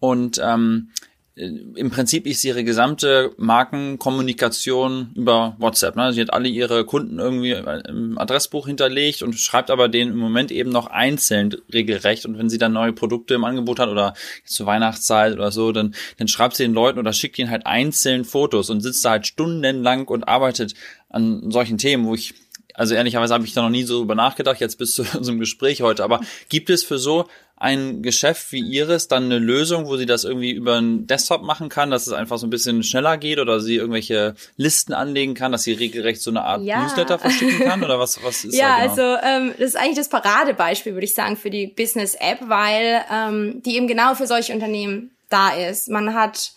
[0.02, 5.96] Und ähm, äh, im Prinzip ist ihre gesamte Markenkommunikation über WhatsApp.
[5.96, 6.14] Ne?
[6.14, 10.52] Sie hat alle ihre Kunden irgendwie im Adressbuch hinterlegt und schreibt aber denen im Moment
[10.52, 12.28] eben noch einzeln regelrecht.
[12.28, 14.14] Und wenn sie dann neue Produkte im Angebot hat oder
[14.46, 18.26] zur Weihnachtszeit oder so, dann, dann schreibt sie den Leuten oder schickt ihnen halt einzeln
[18.26, 20.76] Fotos und sitzt da halt stundenlang und arbeitet
[21.10, 22.36] an solchen Themen, wo ich
[22.74, 25.82] also ehrlicherweise habe ich da noch nie so drüber nachgedacht, jetzt bis zu unserem Gespräch
[25.82, 26.04] heute.
[26.04, 30.26] Aber gibt es für so ein Geschäft wie Ihres dann eine Lösung, wo sie das
[30.26, 33.62] irgendwie über einen Desktop machen kann, dass es einfach so ein bisschen schneller geht oder
[33.62, 36.82] sie irgendwelche Listen anlegen kann, dass sie regelrecht so eine Art ja.
[36.82, 38.92] Newsletter verschicken kann oder was, was ist Ja, da genau?
[38.92, 43.62] also ähm, das ist eigentlich das Paradebeispiel, würde ich sagen, für die Business-App, weil ähm,
[43.64, 45.90] die eben genau für solche Unternehmen da ist.
[45.90, 46.52] Man hat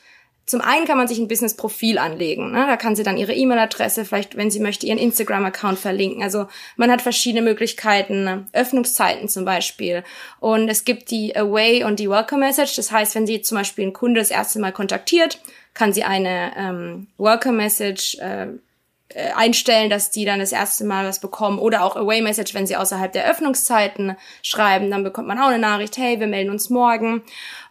[0.47, 2.53] zum einen kann man sich ein Business-Profil anlegen.
[2.53, 2.67] Ne?
[2.69, 6.23] Da kann sie dann ihre E-Mail-Adresse, vielleicht, wenn sie möchte, ihren Instagram-Account verlinken.
[6.23, 8.47] Also man hat verschiedene Möglichkeiten, ne?
[8.53, 10.05] Öffnungszeiten zum Beispiel.
[10.39, 12.77] Und es gibt die Away und die Welcome Message.
[12.77, 15.41] Das heißt, wenn sie zum Beispiel einen Kunde das erste Mal kontaktiert,
[15.75, 18.47] kann sie eine ähm, Welcome Message äh,
[19.09, 22.66] äh, einstellen, dass die dann das erste Mal was bekommen oder auch Away Message, wenn
[22.66, 26.71] sie außerhalb der Öffnungszeiten schreiben, dann bekommt man auch eine Nachricht, hey, wir melden uns
[26.71, 27.23] morgen.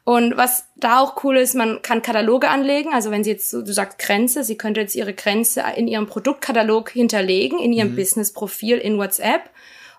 [0.06, 2.94] Und was da auch cool ist, man kann Kataloge anlegen.
[2.94, 6.92] Also wenn sie jetzt, du sagst Grenze, sie könnte jetzt ihre Grenze in ihrem Produktkatalog
[6.92, 7.96] hinterlegen, in ihrem mhm.
[7.96, 9.50] Business-Profil in WhatsApp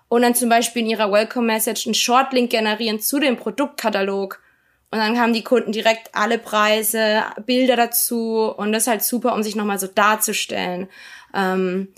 [0.09, 4.41] und dann zum Beispiel in ihrer Welcome-Message einen Shortlink generieren zu dem Produktkatalog.
[4.89, 9.33] Und dann haben die Kunden direkt alle Preise, Bilder dazu und das ist halt super,
[9.33, 10.87] um sich nochmal so darzustellen.
[11.33, 11.89] Ähm,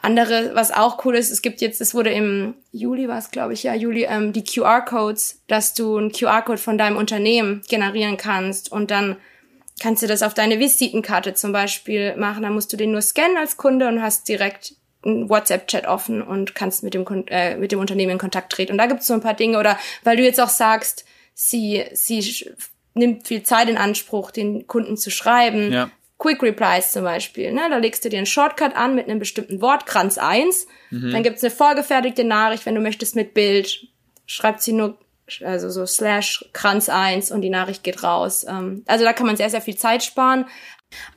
[0.00, 3.54] andere, was auch cool ist, es gibt jetzt, es wurde im Juli, war es glaube
[3.54, 8.70] ich, ja, Juli, ähm, die QR-Codes, dass du einen QR-Code von deinem Unternehmen generieren kannst
[8.70, 9.16] und dann
[9.80, 12.42] kannst du das auf deine Visitenkarte zum Beispiel machen.
[12.42, 14.74] Dann musst du den nur scannen als Kunde und hast direkt
[15.04, 18.72] einen WhatsApp-Chat offen und kannst mit dem, äh, mit dem Unternehmen in Kontakt treten.
[18.72, 19.58] Und da gibt es so ein paar Dinge.
[19.58, 21.04] Oder weil du jetzt auch sagst,
[21.38, 22.50] sie, sie
[22.94, 25.72] nimmt viel Zeit in Anspruch, den Kunden zu schreiben.
[25.72, 25.90] Ja.
[26.18, 27.52] Quick Replies zum Beispiel.
[27.52, 27.68] Ne?
[27.70, 30.66] Da legst du dir einen Shortcut an mit einem bestimmten Wort, Kranz 1.
[30.90, 31.12] Mhm.
[31.12, 33.86] Dann gibt's eine vorgefertigte Nachricht, wenn du möchtest, mit Bild.
[34.26, 34.98] Schreibt sie nur,
[35.44, 38.44] also so slash Kranz 1 und die Nachricht geht raus.
[38.48, 40.46] Ähm, also da kann man sehr, sehr viel Zeit sparen.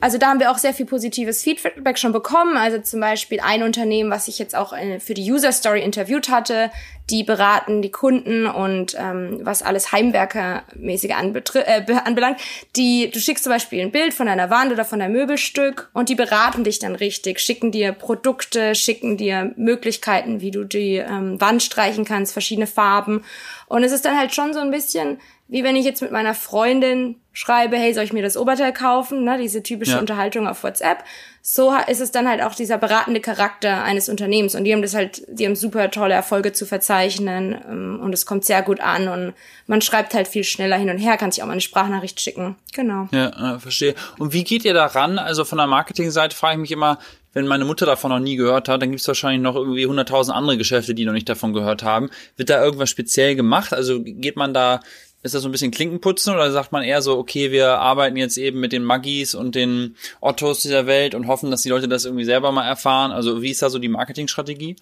[0.00, 2.56] Also da haben wir auch sehr viel positives Feedback schon bekommen.
[2.56, 6.28] Also zum Beispiel ein Unternehmen, was ich jetzt auch äh, für die User Story interviewt
[6.28, 6.70] hatte,
[7.10, 12.38] die beraten die Kunden und ähm, was alles Heimwerkermäßige äh, anbelangt.
[12.76, 16.08] Die, du schickst zum Beispiel ein Bild von einer Wand oder von einem Möbelstück und
[16.08, 21.40] die beraten dich dann richtig, schicken dir Produkte, schicken dir Möglichkeiten, wie du die ähm,
[21.40, 23.24] Wand streichen kannst, verschiedene Farben.
[23.66, 25.18] Und es ist dann halt schon so ein bisschen
[25.52, 29.22] wie wenn ich jetzt mit meiner Freundin schreibe, hey, soll ich mir das Oberteil kaufen?
[29.24, 29.98] Ne, diese typische ja.
[29.98, 31.04] Unterhaltung auf WhatsApp.
[31.42, 34.54] So ist es dann halt auch dieser beratende Charakter eines Unternehmens.
[34.54, 38.24] Und die haben das halt, die haben super tolle Erfolge zu verzeichnen ähm, und es
[38.24, 39.34] kommt sehr gut an und
[39.66, 42.56] man schreibt halt viel schneller hin und her, kann sich auch mal eine Sprachnachricht schicken.
[42.72, 43.08] Genau.
[43.12, 43.94] Ja, äh, verstehe.
[44.18, 45.18] Und wie geht ihr da ran?
[45.18, 46.98] Also von der Marketingseite frage ich mich immer,
[47.34, 50.34] wenn meine Mutter davon noch nie gehört hat, dann gibt es wahrscheinlich noch irgendwie hunderttausend
[50.34, 52.08] andere Geschäfte, die noch nicht davon gehört haben.
[52.36, 53.74] Wird da irgendwas speziell gemacht?
[53.74, 54.80] Also geht man da
[55.22, 58.36] ist das so ein bisschen Klinkenputzen oder sagt man eher so, okay, wir arbeiten jetzt
[58.36, 62.04] eben mit den Maggis und den Ottos dieser Welt und hoffen, dass die Leute das
[62.04, 63.12] irgendwie selber mal erfahren?
[63.12, 64.76] Also wie ist da so die Marketingstrategie?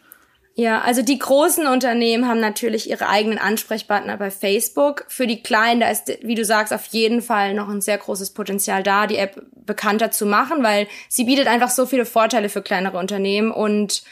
[0.55, 5.05] Ja, also die großen Unternehmen haben natürlich ihre eigenen Ansprechpartner bei Facebook.
[5.09, 8.31] Für die kleinen, da ist, wie du sagst, auf jeden Fall noch ein sehr großes
[8.31, 12.62] Potenzial da, die App bekannter zu machen, weil sie bietet einfach so viele Vorteile für
[12.62, 14.03] kleinere Unternehmen und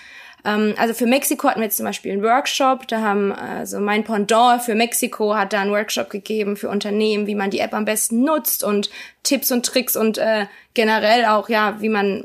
[0.44, 2.86] ähm, also für Mexiko hatten wir jetzt zum Beispiel einen Workshop.
[2.88, 7.34] Da haben also mein Pendant für Mexiko hat da einen Workshop gegeben für Unternehmen, wie
[7.34, 8.90] man die App am besten nutzt und
[9.22, 12.24] Tipps und Tricks und äh, generell auch ja, wie man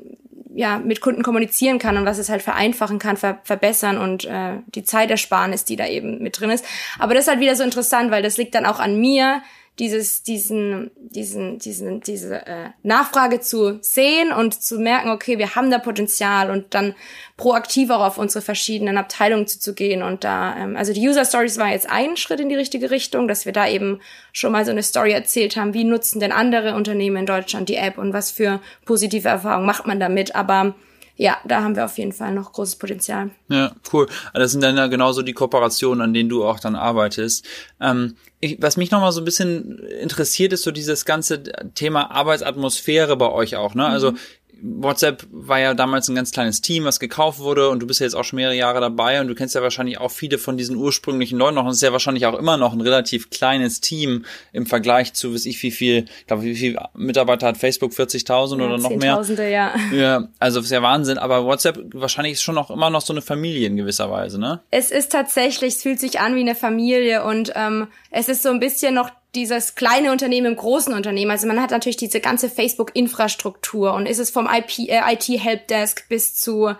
[0.55, 4.57] ja mit Kunden kommunizieren kann und was es halt vereinfachen kann, ver verbessern und äh,
[4.67, 6.63] die Zeitersparnis, die da eben mit drin ist.
[6.99, 9.41] Aber das ist halt wieder so interessant, weil das liegt dann auch an mir,
[9.79, 15.71] dieses, diesen, diesen, diesen, diese äh, Nachfrage zu sehen und zu merken, okay, wir haben
[15.71, 16.93] da Potenzial und dann
[17.37, 21.69] proaktiv auch auf unsere verschiedenen Abteilungen zuzugehen und da, ähm, also die User Stories war
[21.69, 23.99] jetzt ein Schritt in die richtige Richtung, dass wir da eben
[24.31, 27.77] schon mal so eine Story erzählt haben, wie nutzen denn andere Unternehmen in Deutschland die
[27.77, 30.75] App und was für positive Erfahrungen macht man damit, aber
[31.15, 33.29] ja, da haben wir auf jeden Fall noch großes Potenzial.
[33.47, 34.07] Ja, cool.
[34.33, 37.45] Also das sind dann ja genauso die Kooperationen, an denen du auch dann arbeitest.
[37.79, 41.43] Ähm, ich, was mich nochmal so ein bisschen interessiert, ist so dieses ganze
[41.75, 43.75] Thema Arbeitsatmosphäre bei euch auch.
[43.75, 43.85] Ne?
[43.85, 44.17] Also mhm.
[44.65, 48.05] WhatsApp war ja damals ein ganz kleines Team, was gekauft wurde und du bist ja
[48.05, 50.77] jetzt auch schon mehrere Jahre dabei und du kennst ja wahrscheinlich auch viele von diesen
[50.77, 54.23] ursprünglichen Leuten noch und es ist ja wahrscheinlich auch immer noch ein relativ kleines Team
[54.53, 58.57] im Vergleich zu, weiß ich, wie viel, ich glaube, wie viel Mitarbeiter hat Facebook, 40.000
[58.57, 59.15] ja, oder noch mehr?
[59.15, 59.75] Tausende, ja.
[59.91, 63.11] Ja, also das ist ja Wahnsinn, aber WhatsApp wahrscheinlich ist schon auch immer noch so
[63.11, 64.61] eine Familie in gewisser Weise, ne?
[64.71, 68.49] Es ist tatsächlich, es fühlt sich an wie eine Familie und ähm, es ist so
[68.49, 71.31] ein bisschen noch dieses kleine Unternehmen im großen Unternehmen.
[71.31, 76.35] Also man hat natürlich diese ganze Facebook-Infrastruktur und ist es vom IP, äh, IT-Helpdesk bis
[76.35, 76.75] zu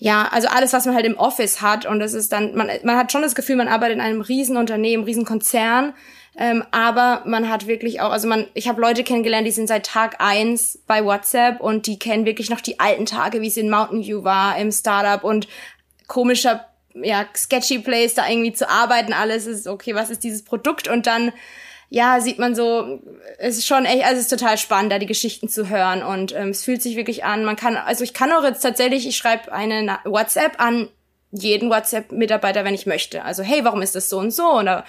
[0.00, 1.84] ja, also alles, was man halt im Office hat.
[1.84, 5.04] Und es ist dann, man, man hat schon das Gefühl, man arbeitet in einem Riesenunternehmen,
[5.04, 5.92] Riesenkonzern.
[6.36, 9.86] Ähm, aber man hat wirklich auch, also man, ich habe Leute kennengelernt, die sind seit
[9.86, 13.70] Tag eins bei WhatsApp und die kennen wirklich noch die alten Tage, wie es in
[13.70, 15.48] Mountain View war, im Startup und
[16.06, 20.86] komischer, ja, sketchy Place, da irgendwie zu arbeiten, alles ist, okay, was ist dieses Produkt?
[20.86, 21.32] Und dann
[21.90, 23.00] ja, sieht man so,
[23.38, 26.34] es ist schon echt, also es ist total spannend, da die Geschichten zu hören und
[26.34, 27.44] ähm, es fühlt sich wirklich an.
[27.44, 30.88] Man kann, also ich kann auch jetzt tatsächlich, ich schreibe eine WhatsApp an
[31.30, 33.24] jeden WhatsApp-Mitarbeiter, wenn ich möchte.
[33.24, 34.50] Also hey, warum ist das so und so?
[34.50, 34.84] Oder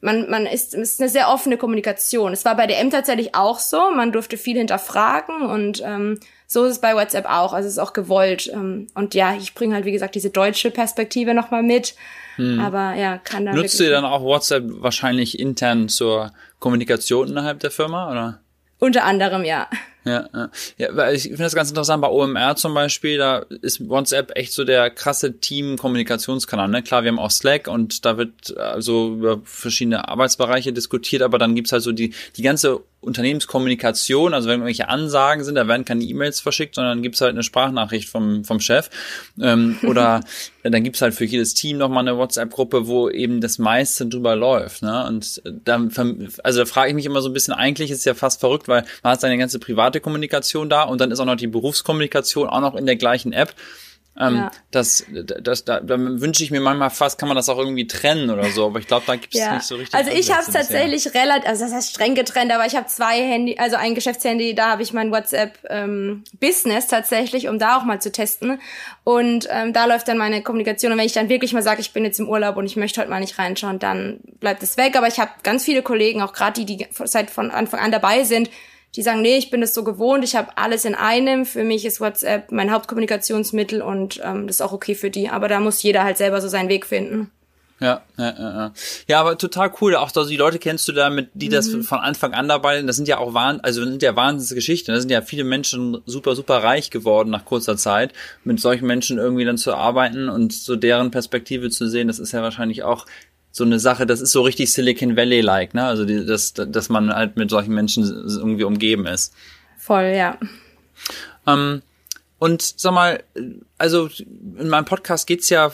[0.00, 2.32] man, man ist, es ist eine sehr offene Kommunikation.
[2.32, 3.90] Es war bei DM tatsächlich auch so.
[3.90, 7.52] Man durfte viel hinterfragen und ähm, so ist es bei WhatsApp auch.
[7.52, 8.50] Also es ist auch gewollt.
[8.52, 11.94] Ähm, und ja, ich bringe halt, wie gesagt, diese deutsche Perspektive nochmal mit.
[12.36, 12.60] Hm.
[12.60, 13.52] Aber ja, kann da.
[13.52, 18.40] Nutzt ihr dann auch WhatsApp wahrscheinlich intern zur Kommunikation innerhalb der Firma, oder?
[18.78, 19.68] Unter anderem, ja.
[20.04, 20.50] Ja, ja.
[20.76, 22.02] ja weil ich finde das ganz interessant.
[22.02, 26.68] Bei OMR zum Beispiel, da ist WhatsApp echt so der krasse Team-Kommunikationskanal.
[26.68, 26.82] Ne?
[26.82, 31.54] Klar, wir haben auch Slack und da wird also über verschiedene Arbeitsbereiche diskutiert, aber dann
[31.54, 36.04] gibt's halt so die, die ganze Unternehmenskommunikation, also wenn irgendwelche Ansagen sind, da werden keine
[36.04, 38.90] E-Mails verschickt, sondern gibt's halt eine Sprachnachricht vom, vom Chef.
[39.40, 40.20] Ähm, oder
[40.62, 44.82] dann gibt's halt für jedes Team nochmal eine WhatsApp-Gruppe, wo eben das meiste drüber läuft.
[44.82, 45.06] Ne?
[45.06, 45.90] Und dann,
[46.42, 48.68] also da frage ich mich immer so ein bisschen, eigentlich ist es ja fast verrückt,
[48.68, 52.48] weil man hat seine ganze private Kommunikation da und dann ist auch noch die Berufskommunikation
[52.48, 53.54] auch noch in der gleichen App.
[54.18, 54.50] Ähm, ja.
[54.70, 58.30] das, das, da, da wünsche ich mir manchmal fast, kann man das auch irgendwie trennen
[58.30, 59.54] oder so, aber ich glaube, da gibt es ja.
[59.54, 59.92] nicht so richtig.
[59.92, 63.16] Also ich habe es tatsächlich relativ, also das heißt streng getrennt, aber ich habe zwei
[63.20, 67.84] Handy, also ein Geschäftshandy, da habe ich mein WhatsApp ähm, Business tatsächlich, um da auch
[67.84, 68.60] mal zu testen.
[69.02, 70.92] Und ähm, da läuft dann meine Kommunikation.
[70.92, 73.00] Und wenn ich dann wirklich mal sage, ich bin jetzt im Urlaub und ich möchte
[73.00, 74.96] heute mal nicht reinschauen, dann bleibt es weg.
[74.96, 78.22] Aber ich habe ganz viele Kollegen, auch gerade die, die seit von Anfang an dabei
[78.22, 78.48] sind,
[78.96, 81.46] die sagen, nee, ich bin das so gewohnt, ich habe alles in einem.
[81.46, 85.28] Für mich ist WhatsApp mein Hauptkommunikationsmittel und ähm, das ist auch okay für die.
[85.28, 87.30] Aber da muss jeder halt selber so seinen Weg finden.
[87.80, 88.72] Ja, ja, ja.
[89.08, 89.96] Ja, aber total cool.
[89.96, 91.82] Auch also die Leute kennst du da mit, die das mhm.
[91.82, 92.86] von Anfang an dabei sind.
[92.86, 94.94] Das sind ja auch Wahn, also sind ja Wahnsinnsgeschichten.
[94.94, 98.12] Da sind ja viele Menschen super, super reich geworden nach kurzer Zeit.
[98.44, 102.32] Mit solchen Menschen irgendwie dann zu arbeiten und so deren Perspektive zu sehen, das ist
[102.32, 103.06] ja wahrscheinlich auch
[103.54, 105.84] so eine Sache, das ist so richtig Silicon Valley-like, ne?
[105.84, 109.32] Also die, das, dass man halt mit solchen Menschen irgendwie umgeben ist.
[109.78, 110.36] Voll, ja.
[111.46, 111.82] Ähm,
[112.40, 113.22] und sag mal,
[113.78, 114.10] also
[114.58, 115.70] in meinem Podcast geht's ja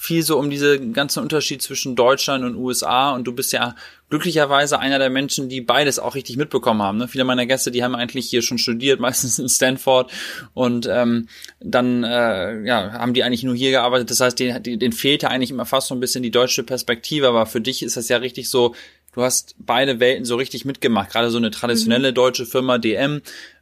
[0.00, 3.74] viel so um diese ganzen Unterschied zwischen Deutschland und USA und du bist ja
[4.08, 6.96] glücklicherweise einer der Menschen, die beides auch richtig mitbekommen haben.
[6.96, 7.06] Ne?
[7.06, 10.10] Viele meiner Gäste, die haben eigentlich hier schon studiert, meistens in Stanford
[10.54, 11.28] und ähm,
[11.60, 14.10] dann äh, ja, haben die eigentlich nur hier gearbeitet.
[14.10, 17.44] Das heißt, denen, denen fehlte eigentlich immer fast so ein bisschen die deutsche Perspektive, aber
[17.44, 18.74] für dich ist das ja richtig so,
[19.12, 22.14] du hast beide Welten so richtig mitgemacht, gerade so eine traditionelle mhm.
[22.14, 23.20] deutsche Firma DM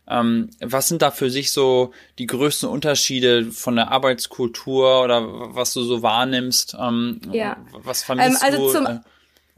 [0.09, 5.23] ähm, was sind da für sich so die größten Unterschiede von der Arbeitskultur oder
[5.55, 6.77] was du so wahrnimmst?
[6.81, 7.57] Ähm, ja.
[7.73, 8.73] Was vermisst ähm, also du?
[8.73, 9.01] Zum, äh,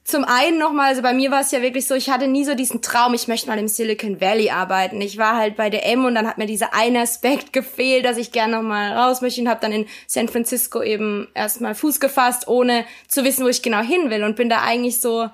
[0.03, 2.57] zum einen nochmal, also bei mir war es ja wirklich so, ich hatte nie so
[2.57, 5.01] diesen Traum, ich möchte mal im Silicon Valley arbeiten.
[5.01, 8.17] Ich war halt bei der M und dann hat mir dieser eine Aspekt gefehlt, dass
[8.17, 12.49] ich gerne nochmal raus möchte und habe dann in San Francisco eben erstmal Fuß gefasst,
[12.49, 15.29] ohne zu wissen, wo ich genau hin will und bin da eigentlich so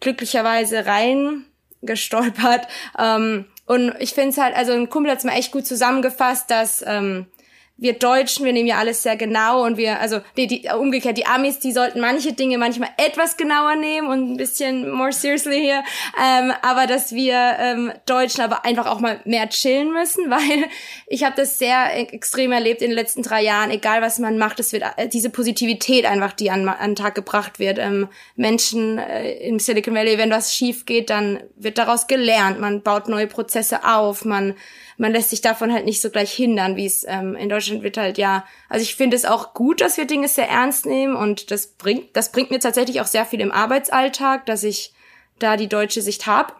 [0.00, 1.44] glücklicherweise rein
[1.82, 2.66] gestolpert.
[2.98, 6.50] Ähm, und ich finde es halt, also ein Kumpel hat es mal echt gut zusammengefasst,
[6.50, 7.26] dass ähm,
[7.78, 11.26] wir Deutschen, wir nehmen ja alles sehr genau und wir, also die, die, umgekehrt, die
[11.26, 15.84] Amis, die sollten manche Dinge manchmal etwas genauer nehmen und ein bisschen more seriously hier,
[16.18, 20.64] ähm, aber dass wir ähm, Deutschen aber einfach auch mal mehr chillen müssen, weil
[21.06, 24.58] ich habe das sehr extrem erlebt in den letzten drei Jahren, egal was man macht,
[24.58, 27.78] es wird äh, diese Positivität einfach, die an, an den Tag gebracht wird.
[27.78, 32.82] Ähm, Menschen äh, im Silicon Valley, wenn was schief geht, dann wird daraus gelernt, man
[32.82, 34.54] baut neue Prozesse auf, man
[34.96, 37.96] man lässt sich davon halt nicht so gleich hindern, wie es ähm, in Deutschland wird
[37.96, 38.46] halt ja.
[38.68, 42.16] Also ich finde es auch gut, dass wir Dinge sehr ernst nehmen und das bringt,
[42.16, 44.92] das bringt mir tatsächlich auch sehr viel im Arbeitsalltag, dass ich
[45.38, 46.54] da die deutsche Sicht habe.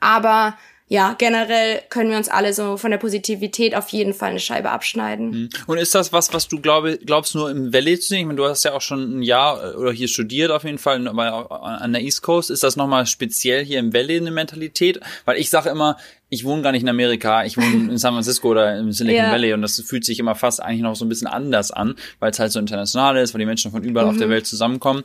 [0.00, 0.56] Aber
[0.88, 4.70] ja, generell können wir uns alle so von der Positivität auf jeden Fall eine Scheibe
[4.70, 5.30] abschneiden.
[5.30, 5.48] Mhm.
[5.66, 8.20] Und ist das was, was du glaube, glaubst nur im Valley zu sehen?
[8.20, 10.78] Ich meine, du hast ja auch schon ein Jahr äh, oder hier studiert auf jeden
[10.78, 12.50] Fall, aber an der East Coast.
[12.50, 14.98] Ist das nochmal speziell hier im Valley eine Mentalität?
[15.26, 15.98] Weil ich sage immer,
[16.30, 19.30] ich wohne gar nicht in Amerika, ich wohne in San Francisco oder im Silicon ja.
[19.30, 22.30] Valley und das fühlt sich immer fast eigentlich noch so ein bisschen anders an, weil
[22.30, 24.12] es halt so international ist, weil die Menschen von überall mhm.
[24.12, 24.32] auf der mhm.
[24.32, 25.04] Welt zusammenkommen.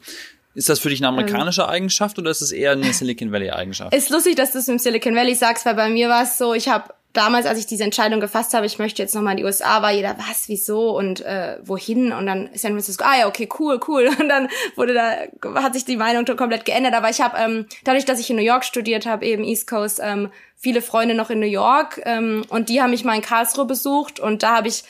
[0.56, 1.16] Ist das für dich eine ähm.
[1.16, 3.94] amerikanische Eigenschaft oder ist es eher eine Silicon Valley Eigenschaft?
[3.94, 6.54] Ist lustig, dass du es im Silicon Valley sagst, weil bei mir war es so,
[6.54, 9.44] ich habe damals, als ich diese Entscheidung gefasst habe, ich möchte jetzt nochmal in die
[9.44, 12.12] USA, war jeder, was, wieso und äh, wohin?
[12.12, 14.10] Und dann San Francisco, ah ja, okay, cool, cool.
[14.20, 16.96] Und dann wurde da, hat sich die Meinung komplett geändert.
[16.96, 20.02] Aber ich habe, ähm, dadurch, dass ich in New York studiert habe, eben East Coast,
[20.04, 23.66] ähm, viele Freunde noch in New York ähm, und die haben mich mal in Karlsruhe
[23.66, 24.84] besucht und da habe ich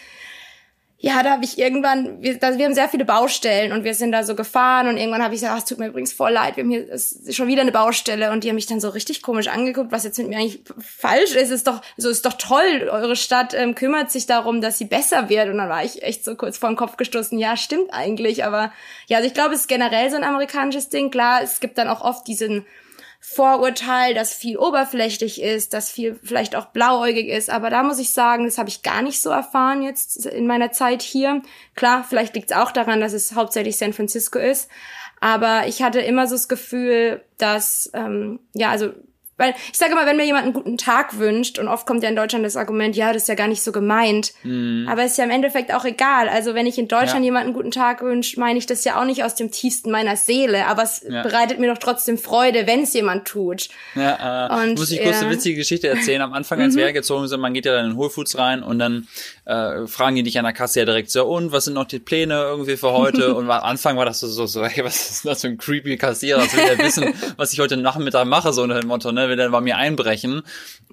[1.05, 4.13] ja, da habe ich irgendwann, wir, da, wir haben sehr viele Baustellen und wir sind
[4.13, 6.63] da so gefahren und irgendwann habe ich gesagt, es tut mir übrigens voll leid, wir
[6.63, 9.49] haben hier ist schon wieder eine Baustelle und die haben mich dann so richtig komisch
[9.49, 11.51] angeguckt, was jetzt mit mir eigentlich falsch ist.
[11.51, 15.27] Ist doch, so ist doch toll, eure Stadt ähm, kümmert sich darum, dass sie besser
[15.27, 17.37] wird und dann war ich echt so kurz vor den Kopf gestoßen.
[17.37, 18.71] Ja, stimmt eigentlich, aber
[19.07, 21.11] ja, also ich glaube, es ist generell so ein amerikanisches Ding.
[21.11, 22.65] Klar, es gibt dann auch oft diesen
[23.25, 27.49] Vorurteil, das viel oberflächlich ist, das viel vielleicht auch blauäugig ist.
[27.49, 30.73] Aber da muss ich sagen, das habe ich gar nicht so erfahren jetzt in meiner
[30.73, 31.41] Zeit hier.
[31.73, 34.69] Klar, vielleicht liegt es auch daran, dass es hauptsächlich San Francisco ist.
[35.21, 38.91] Aber ich hatte immer so das Gefühl, dass, ähm, ja, also
[39.37, 42.09] weil ich sage immer, wenn mir jemand einen guten Tag wünscht, und oft kommt ja
[42.09, 44.33] in Deutschland das Argument, ja, das ist ja gar nicht so gemeint.
[44.43, 44.87] Mhm.
[44.89, 46.29] Aber ist ja im Endeffekt auch egal.
[46.29, 47.25] Also wenn ich in Deutschland ja.
[47.25, 50.15] jemanden einen guten Tag wünsche, meine ich das ja auch nicht aus dem tiefsten meiner
[50.15, 50.67] Seele.
[50.67, 51.23] Aber es ja.
[51.23, 53.69] bereitet mir doch trotzdem Freude, wenn es jemand tut.
[53.95, 56.21] Ja, äh, und, muss ich kurz äh, eine witzige Geschichte erzählen.
[56.21, 56.77] Am Anfang, als mhm.
[56.77, 59.07] wir hergezogen sind, man geht ja dann in Whole Foods rein und dann
[59.45, 61.99] äh, fragen die dich an der Kasse ja direkt so, und was sind noch die
[61.99, 63.35] Pläne irgendwie für heute?
[63.35, 65.97] und am Anfang war das so, so, so hey, was ist das für ein creepy
[65.97, 66.41] Kassierer?
[66.41, 68.53] Was will der wissen, was ich heute Nachmittag mache?
[68.53, 69.22] So unter dem Motto, ne?
[69.29, 70.43] Will der bei mir einbrechen?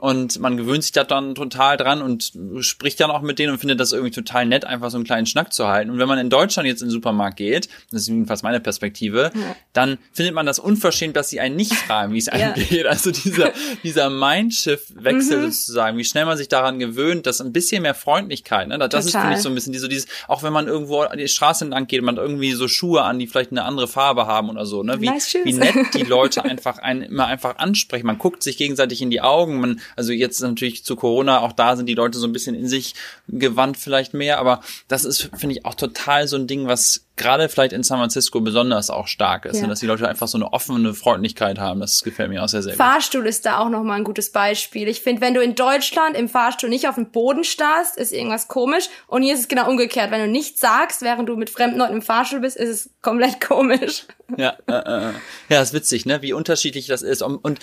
[0.00, 2.32] Und man gewöhnt sich da dann total dran und
[2.64, 5.26] spricht dann auch mit denen und findet das irgendwie total nett, einfach so einen kleinen
[5.26, 5.90] Schnack zu halten.
[5.90, 9.30] Und wenn man in Deutschland jetzt in den Supermarkt geht, das ist jedenfalls meine Perspektive,
[9.34, 9.56] ja.
[9.74, 12.64] dann findet man das unverschämt, dass sie einen nicht fragen, wie es einem ja.
[12.64, 12.86] geht.
[12.86, 15.52] Also dieser, dieser Mindshift-Wechsel mhm.
[15.52, 18.78] sozusagen, wie schnell man sich daran gewöhnt, dass ein bisschen mehr Freundlichkeit, ne?
[18.78, 19.04] Das total.
[19.04, 21.64] ist für mich so ein bisschen die, so dieses, auch wenn man irgendwo die Straße
[21.64, 24.64] entlang geht, man hat irgendwie so Schuhe an, die vielleicht eine andere Farbe haben oder
[24.64, 24.98] so, ne?
[25.02, 28.06] Wie, nice wie nett die Leute einfach einen immer einfach ansprechen.
[28.06, 31.74] Man guckt sich gegenseitig in die Augen, man also jetzt natürlich zu Corona, auch da
[31.74, 32.94] sind die Leute so ein bisschen in sich
[33.26, 37.50] gewandt vielleicht mehr, aber das ist, finde ich, auch total so ein Ding, was gerade
[37.50, 39.62] vielleicht in San Francisco besonders auch stark ist, ja.
[39.62, 39.68] ne?
[39.68, 41.78] dass die Leute einfach so eine offene Freundlichkeit haben.
[41.78, 42.78] Das gefällt mir auch sehr, sehr gut.
[42.78, 44.88] Fahrstuhl ist da auch nochmal ein gutes Beispiel.
[44.88, 48.48] Ich finde, wenn du in Deutschland im Fahrstuhl nicht auf dem Boden starrst, ist irgendwas
[48.48, 48.88] komisch.
[49.06, 50.10] Und hier ist es genau umgekehrt.
[50.10, 53.38] Wenn du nichts sagst, während du mit fremden Leuten im Fahrstuhl bist, ist es komplett
[53.46, 54.04] komisch.
[54.38, 55.12] Ja, äh, äh.
[55.50, 56.22] ja, ist witzig, ne?
[56.22, 57.20] Wie unterschiedlich das ist.
[57.20, 57.58] Und, und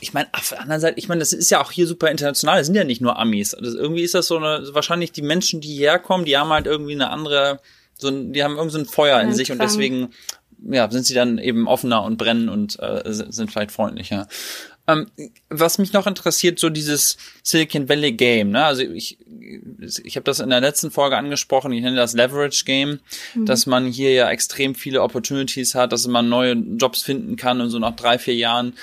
[0.00, 2.58] ich meine, auf der anderen Seite, ich meine, das ist ja auch hier super international,
[2.58, 3.54] das sind ja nicht nur Amis.
[3.54, 6.66] Also irgendwie ist das so eine, wahrscheinlich die Menschen, die hierher kommen, die haben halt
[6.66, 7.60] irgendwie eine andere,
[7.96, 10.10] so ein, die haben irgendwie so ein Feuer in sich und deswegen,
[10.70, 14.28] ja, sind sie dann eben offener und brennen und äh, sind vielleicht freundlicher.
[14.88, 15.10] Ähm,
[15.48, 18.64] was mich noch interessiert, so dieses Silicon Valley Game, ne?
[18.64, 19.18] Also ich,
[20.04, 23.00] ich habe das in der letzten Folge angesprochen, ich nenne das Leverage Game,
[23.34, 23.46] mhm.
[23.46, 27.70] dass man hier ja extrem viele Opportunities hat, dass man neue Jobs finden kann und
[27.70, 28.74] so nach drei, vier Jahren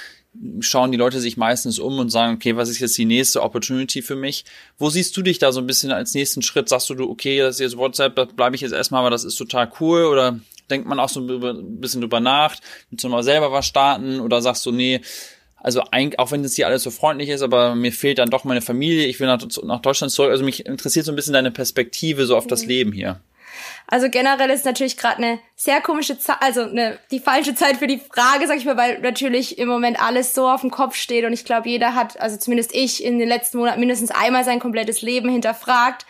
[0.59, 4.01] schauen die Leute sich meistens um und sagen, okay, was ist jetzt die nächste Opportunity
[4.01, 4.45] für mich?
[4.77, 6.69] Wo siehst du dich da so ein bisschen als nächsten Schritt?
[6.69, 9.35] Sagst du, okay, das ist jetzt WhatsApp, da bleibe ich jetzt erstmal, aber das ist
[9.35, 10.05] total cool?
[10.05, 12.55] Oder denkt man auch so ein bisschen drüber nach,
[12.89, 14.19] willst du mal selber was starten?
[14.19, 15.01] Oder sagst du, nee,
[15.63, 18.43] also eigentlich, auch wenn das hier alles so freundlich ist, aber mir fehlt dann doch
[18.43, 20.31] meine Familie, ich will nach, nach Deutschland zurück.
[20.31, 23.21] Also mich interessiert so ein bisschen deine Perspektive so auf das Leben hier.
[23.87, 27.87] Also generell ist natürlich gerade eine sehr komische Zeit, also eine, die falsche Zeit für
[27.87, 31.25] die Frage, sag ich mal, weil natürlich im Moment alles so auf dem Kopf steht
[31.25, 34.59] und ich glaube, jeder hat, also zumindest ich, in den letzten Monaten mindestens einmal sein
[34.59, 36.05] komplettes Leben hinterfragt.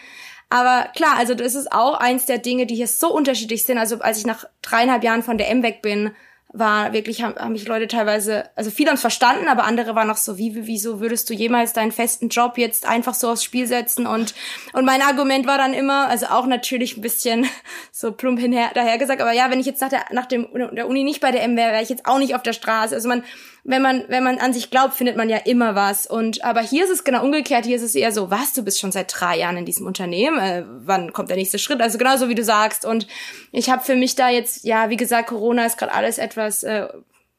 [0.50, 3.80] Aber klar, also das ist auch eins der Dinge, die hier so unterschiedlich sind.
[3.80, 6.12] Also als ich nach dreieinhalb Jahren von der M weg bin,
[6.54, 10.08] war wirklich, haben, haben mich Leute teilweise, also viele haben es verstanden, aber andere waren
[10.08, 13.66] noch so, wie, wieso würdest du jemals deinen festen Job jetzt einfach so aufs Spiel
[13.66, 14.06] setzen?
[14.06, 14.36] Und,
[14.74, 17.48] und mein Argument war dann immer, also auch natürlich ein bisschen
[17.92, 20.88] so plump hinher, daher gesagt, aber ja, wenn ich jetzt nach der, nach dem, der
[20.88, 22.94] Uni nicht bei der M wäre, wäre ich jetzt auch nicht auf der Straße.
[22.94, 23.24] Also man,
[23.66, 26.06] wenn man, wenn man an sich glaubt, findet man ja immer was.
[26.06, 27.66] Und aber hier ist es genau umgekehrt.
[27.66, 30.38] Hier ist es eher so, was, du bist schon seit drei Jahren in diesem Unternehmen.
[30.38, 31.82] Äh, wann kommt der nächste Schritt?
[31.82, 32.86] Also genauso wie du sagst.
[32.86, 33.08] Und
[33.52, 36.88] ich habe für mich da jetzt, ja, wie gesagt, Corona ist gerade alles etwas äh,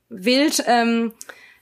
[0.09, 0.65] wild.
[0.67, 1.13] Ähm,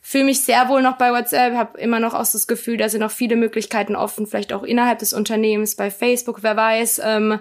[0.00, 3.00] fühle mich sehr wohl noch bei WhatsApp, habe immer noch auch das Gefühl, da sind
[3.00, 7.00] noch viele Möglichkeiten offen, vielleicht auch innerhalb des Unternehmens, bei Facebook, wer weiß.
[7.04, 7.40] Ähm,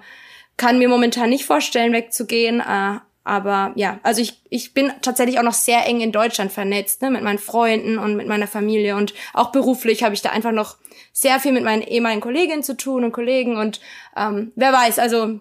[0.58, 2.62] kann mir momentan nicht vorstellen, wegzugehen.
[2.62, 7.02] Äh, aber ja, also ich, ich bin tatsächlich auch noch sehr eng in Deutschland vernetzt,
[7.02, 8.96] ne, mit meinen Freunden und mit meiner Familie.
[8.96, 10.78] Und auch beruflich habe ich da einfach noch
[11.14, 13.58] sehr viel mit meinen ehemaligen Kolleginnen zu tun und Kollegen.
[13.58, 13.80] Und
[14.18, 15.40] ähm, wer weiß, also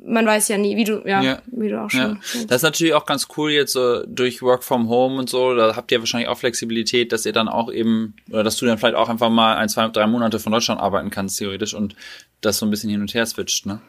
[0.00, 1.42] man weiß ja nie, wie du, ja, ja.
[1.46, 2.00] wie du auch schon.
[2.00, 2.44] Ja.
[2.46, 5.54] Das ist natürlich auch ganz cool jetzt so durch Work from Home und so.
[5.54, 8.78] Da habt ihr wahrscheinlich auch Flexibilität, dass ihr dann auch eben, oder dass du dann
[8.78, 11.96] vielleicht auch einfach mal ein, zwei, drei Monate von Deutschland arbeiten kannst, theoretisch, und
[12.40, 13.80] das so ein bisschen hin und her switcht, ne?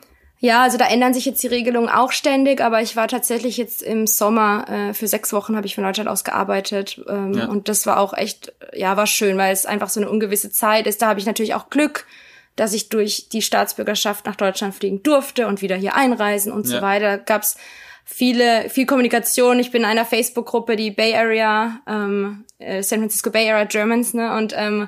[0.42, 3.82] Ja, also da ändern sich jetzt die Regelungen auch ständig, aber ich war tatsächlich jetzt
[3.82, 7.46] im Sommer äh, für sechs Wochen habe ich von Deutschland aus gearbeitet ähm, ja.
[7.48, 10.88] und das war auch echt, ja, war schön, weil es einfach so eine ungewisse Zeit
[10.88, 11.02] ist.
[11.02, 12.08] Da habe ich natürlich auch Glück,
[12.56, 16.78] dass ich durch die Staatsbürgerschaft nach Deutschland fliegen durfte und wieder hier einreisen und ja.
[16.78, 17.18] so weiter.
[17.18, 17.58] Gab's
[18.06, 19.60] viele, viel Kommunikation.
[19.60, 24.14] Ich bin in einer Facebook-Gruppe, die Bay Area, ähm, äh, San Francisco Bay Area Germans,
[24.14, 24.88] ne, und ähm,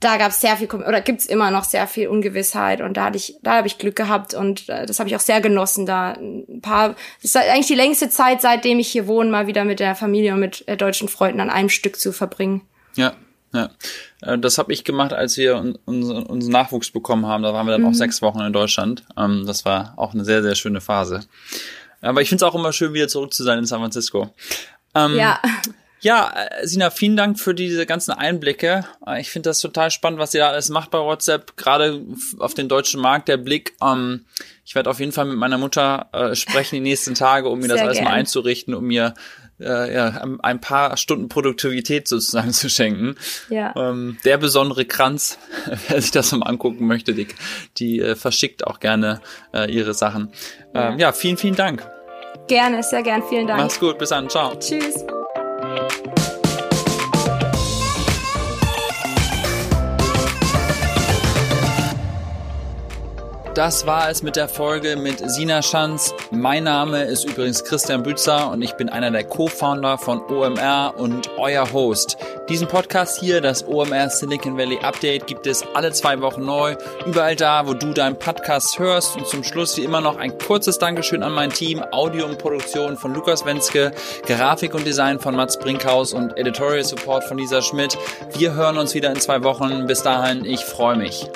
[0.00, 3.16] da gab es sehr viel oder gibt's immer noch sehr viel Ungewissheit und da hatte
[3.16, 6.12] ich da habe ich Glück gehabt und äh, das habe ich auch sehr genossen da
[6.12, 9.80] ein paar das ist eigentlich die längste Zeit seitdem ich hier wohne mal wieder mit
[9.80, 12.62] der Familie und mit äh, deutschen Freunden an einem Stück zu verbringen.
[12.94, 13.14] Ja.
[13.54, 13.70] Ja,
[14.22, 17.42] äh, das habe ich gemacht, als wir unseren Nachwuchs bekommen haben.
[17.42, 17.88] Da waren wir dann mhm.
[17.88, 19.04] auch sechs Wochen in Deutschland.
[19.16, 21.20] Ähm, das war auch eine sehr, sehr schöne Phase.
[22.02, 24.34] Aber ich finde es auch immer schön, wieder zurück zu sein in San Francisco.
[24.94, 25.40] Ähm, ja.
[26.00, 28.84] Ja, äh, Sina, vielen Dank für diese ganzen Einblicke.
[29.06, 32.02] Äh, ich finde das total spannend, was ihr da alles macht bei WhatsApp, gerade
[32.38, 33.74] auf den deutschen Markt, der Blick.
[33.82, 34.24] Ähm,
[34.64, 37.66] ich werde auf jeden Fall mit meiner Mutter äh, sprechen die nächsten Tage, um mir
[37.66, 38.08] Sehr das alles gern.
[38.08, 39.14] mal einzurichten, um mir
[39.60, 43.16] äh, ja, ein paar Stunden Produktivität sozusagen zu schenken.
[43.48, 43.74] Ja.
[43.76, 45.38] Ähm, der besondere Kranz,
[45.88, 47.28] wer sich das mal angucken möchte, die,
[47.78, 49.20] die äh, verschickt auch gerne
[49.54, 50.30] äh, ihre Sachen.
[50.74, 51.08] Ähm, ja.
[51.08, 51.88] ja, vielen, vielen Dank.
[52.48, 53.60] Gerne, sehr gern, vielen Dank.
[53.62, 54.54] Mach's gut, bis dann, ciao.
[54.56, 55.04] Tschüss.
[55.76, 56.05] thank you
[63.56, 66.12] das war es mit der Folge mit Sina Schanz.
[66.30, 71.30] Mein Name ist übrigens Christian Bützer und ich bin einer der Co-Founder von OMR und
[71.38, 72.18] euer Host.
[72.50, 76.76] Diesen Podcast hier, das OMR Silicon Valley Update, gibt es alle zwei Wochen neu.
[77.06, 79.16] Überall da, wo du deinen Podcast hörst.
[79.16, 81.82] Und zum Schluss wie immer noch ein kurzes Dankeschön an mein Team.
[81.92, 83.92] Audio und Produktion von Lukas Wenske,
[84.26, 87.96] Grafik und Design von Mats Brinkhaus und Editorial Support von Lisa Schmidt.
[88.36, 89.86] Wir hören uns wieder in zwei Wochen.
[89.86, 91.26] Bis dahin, ich freue mich.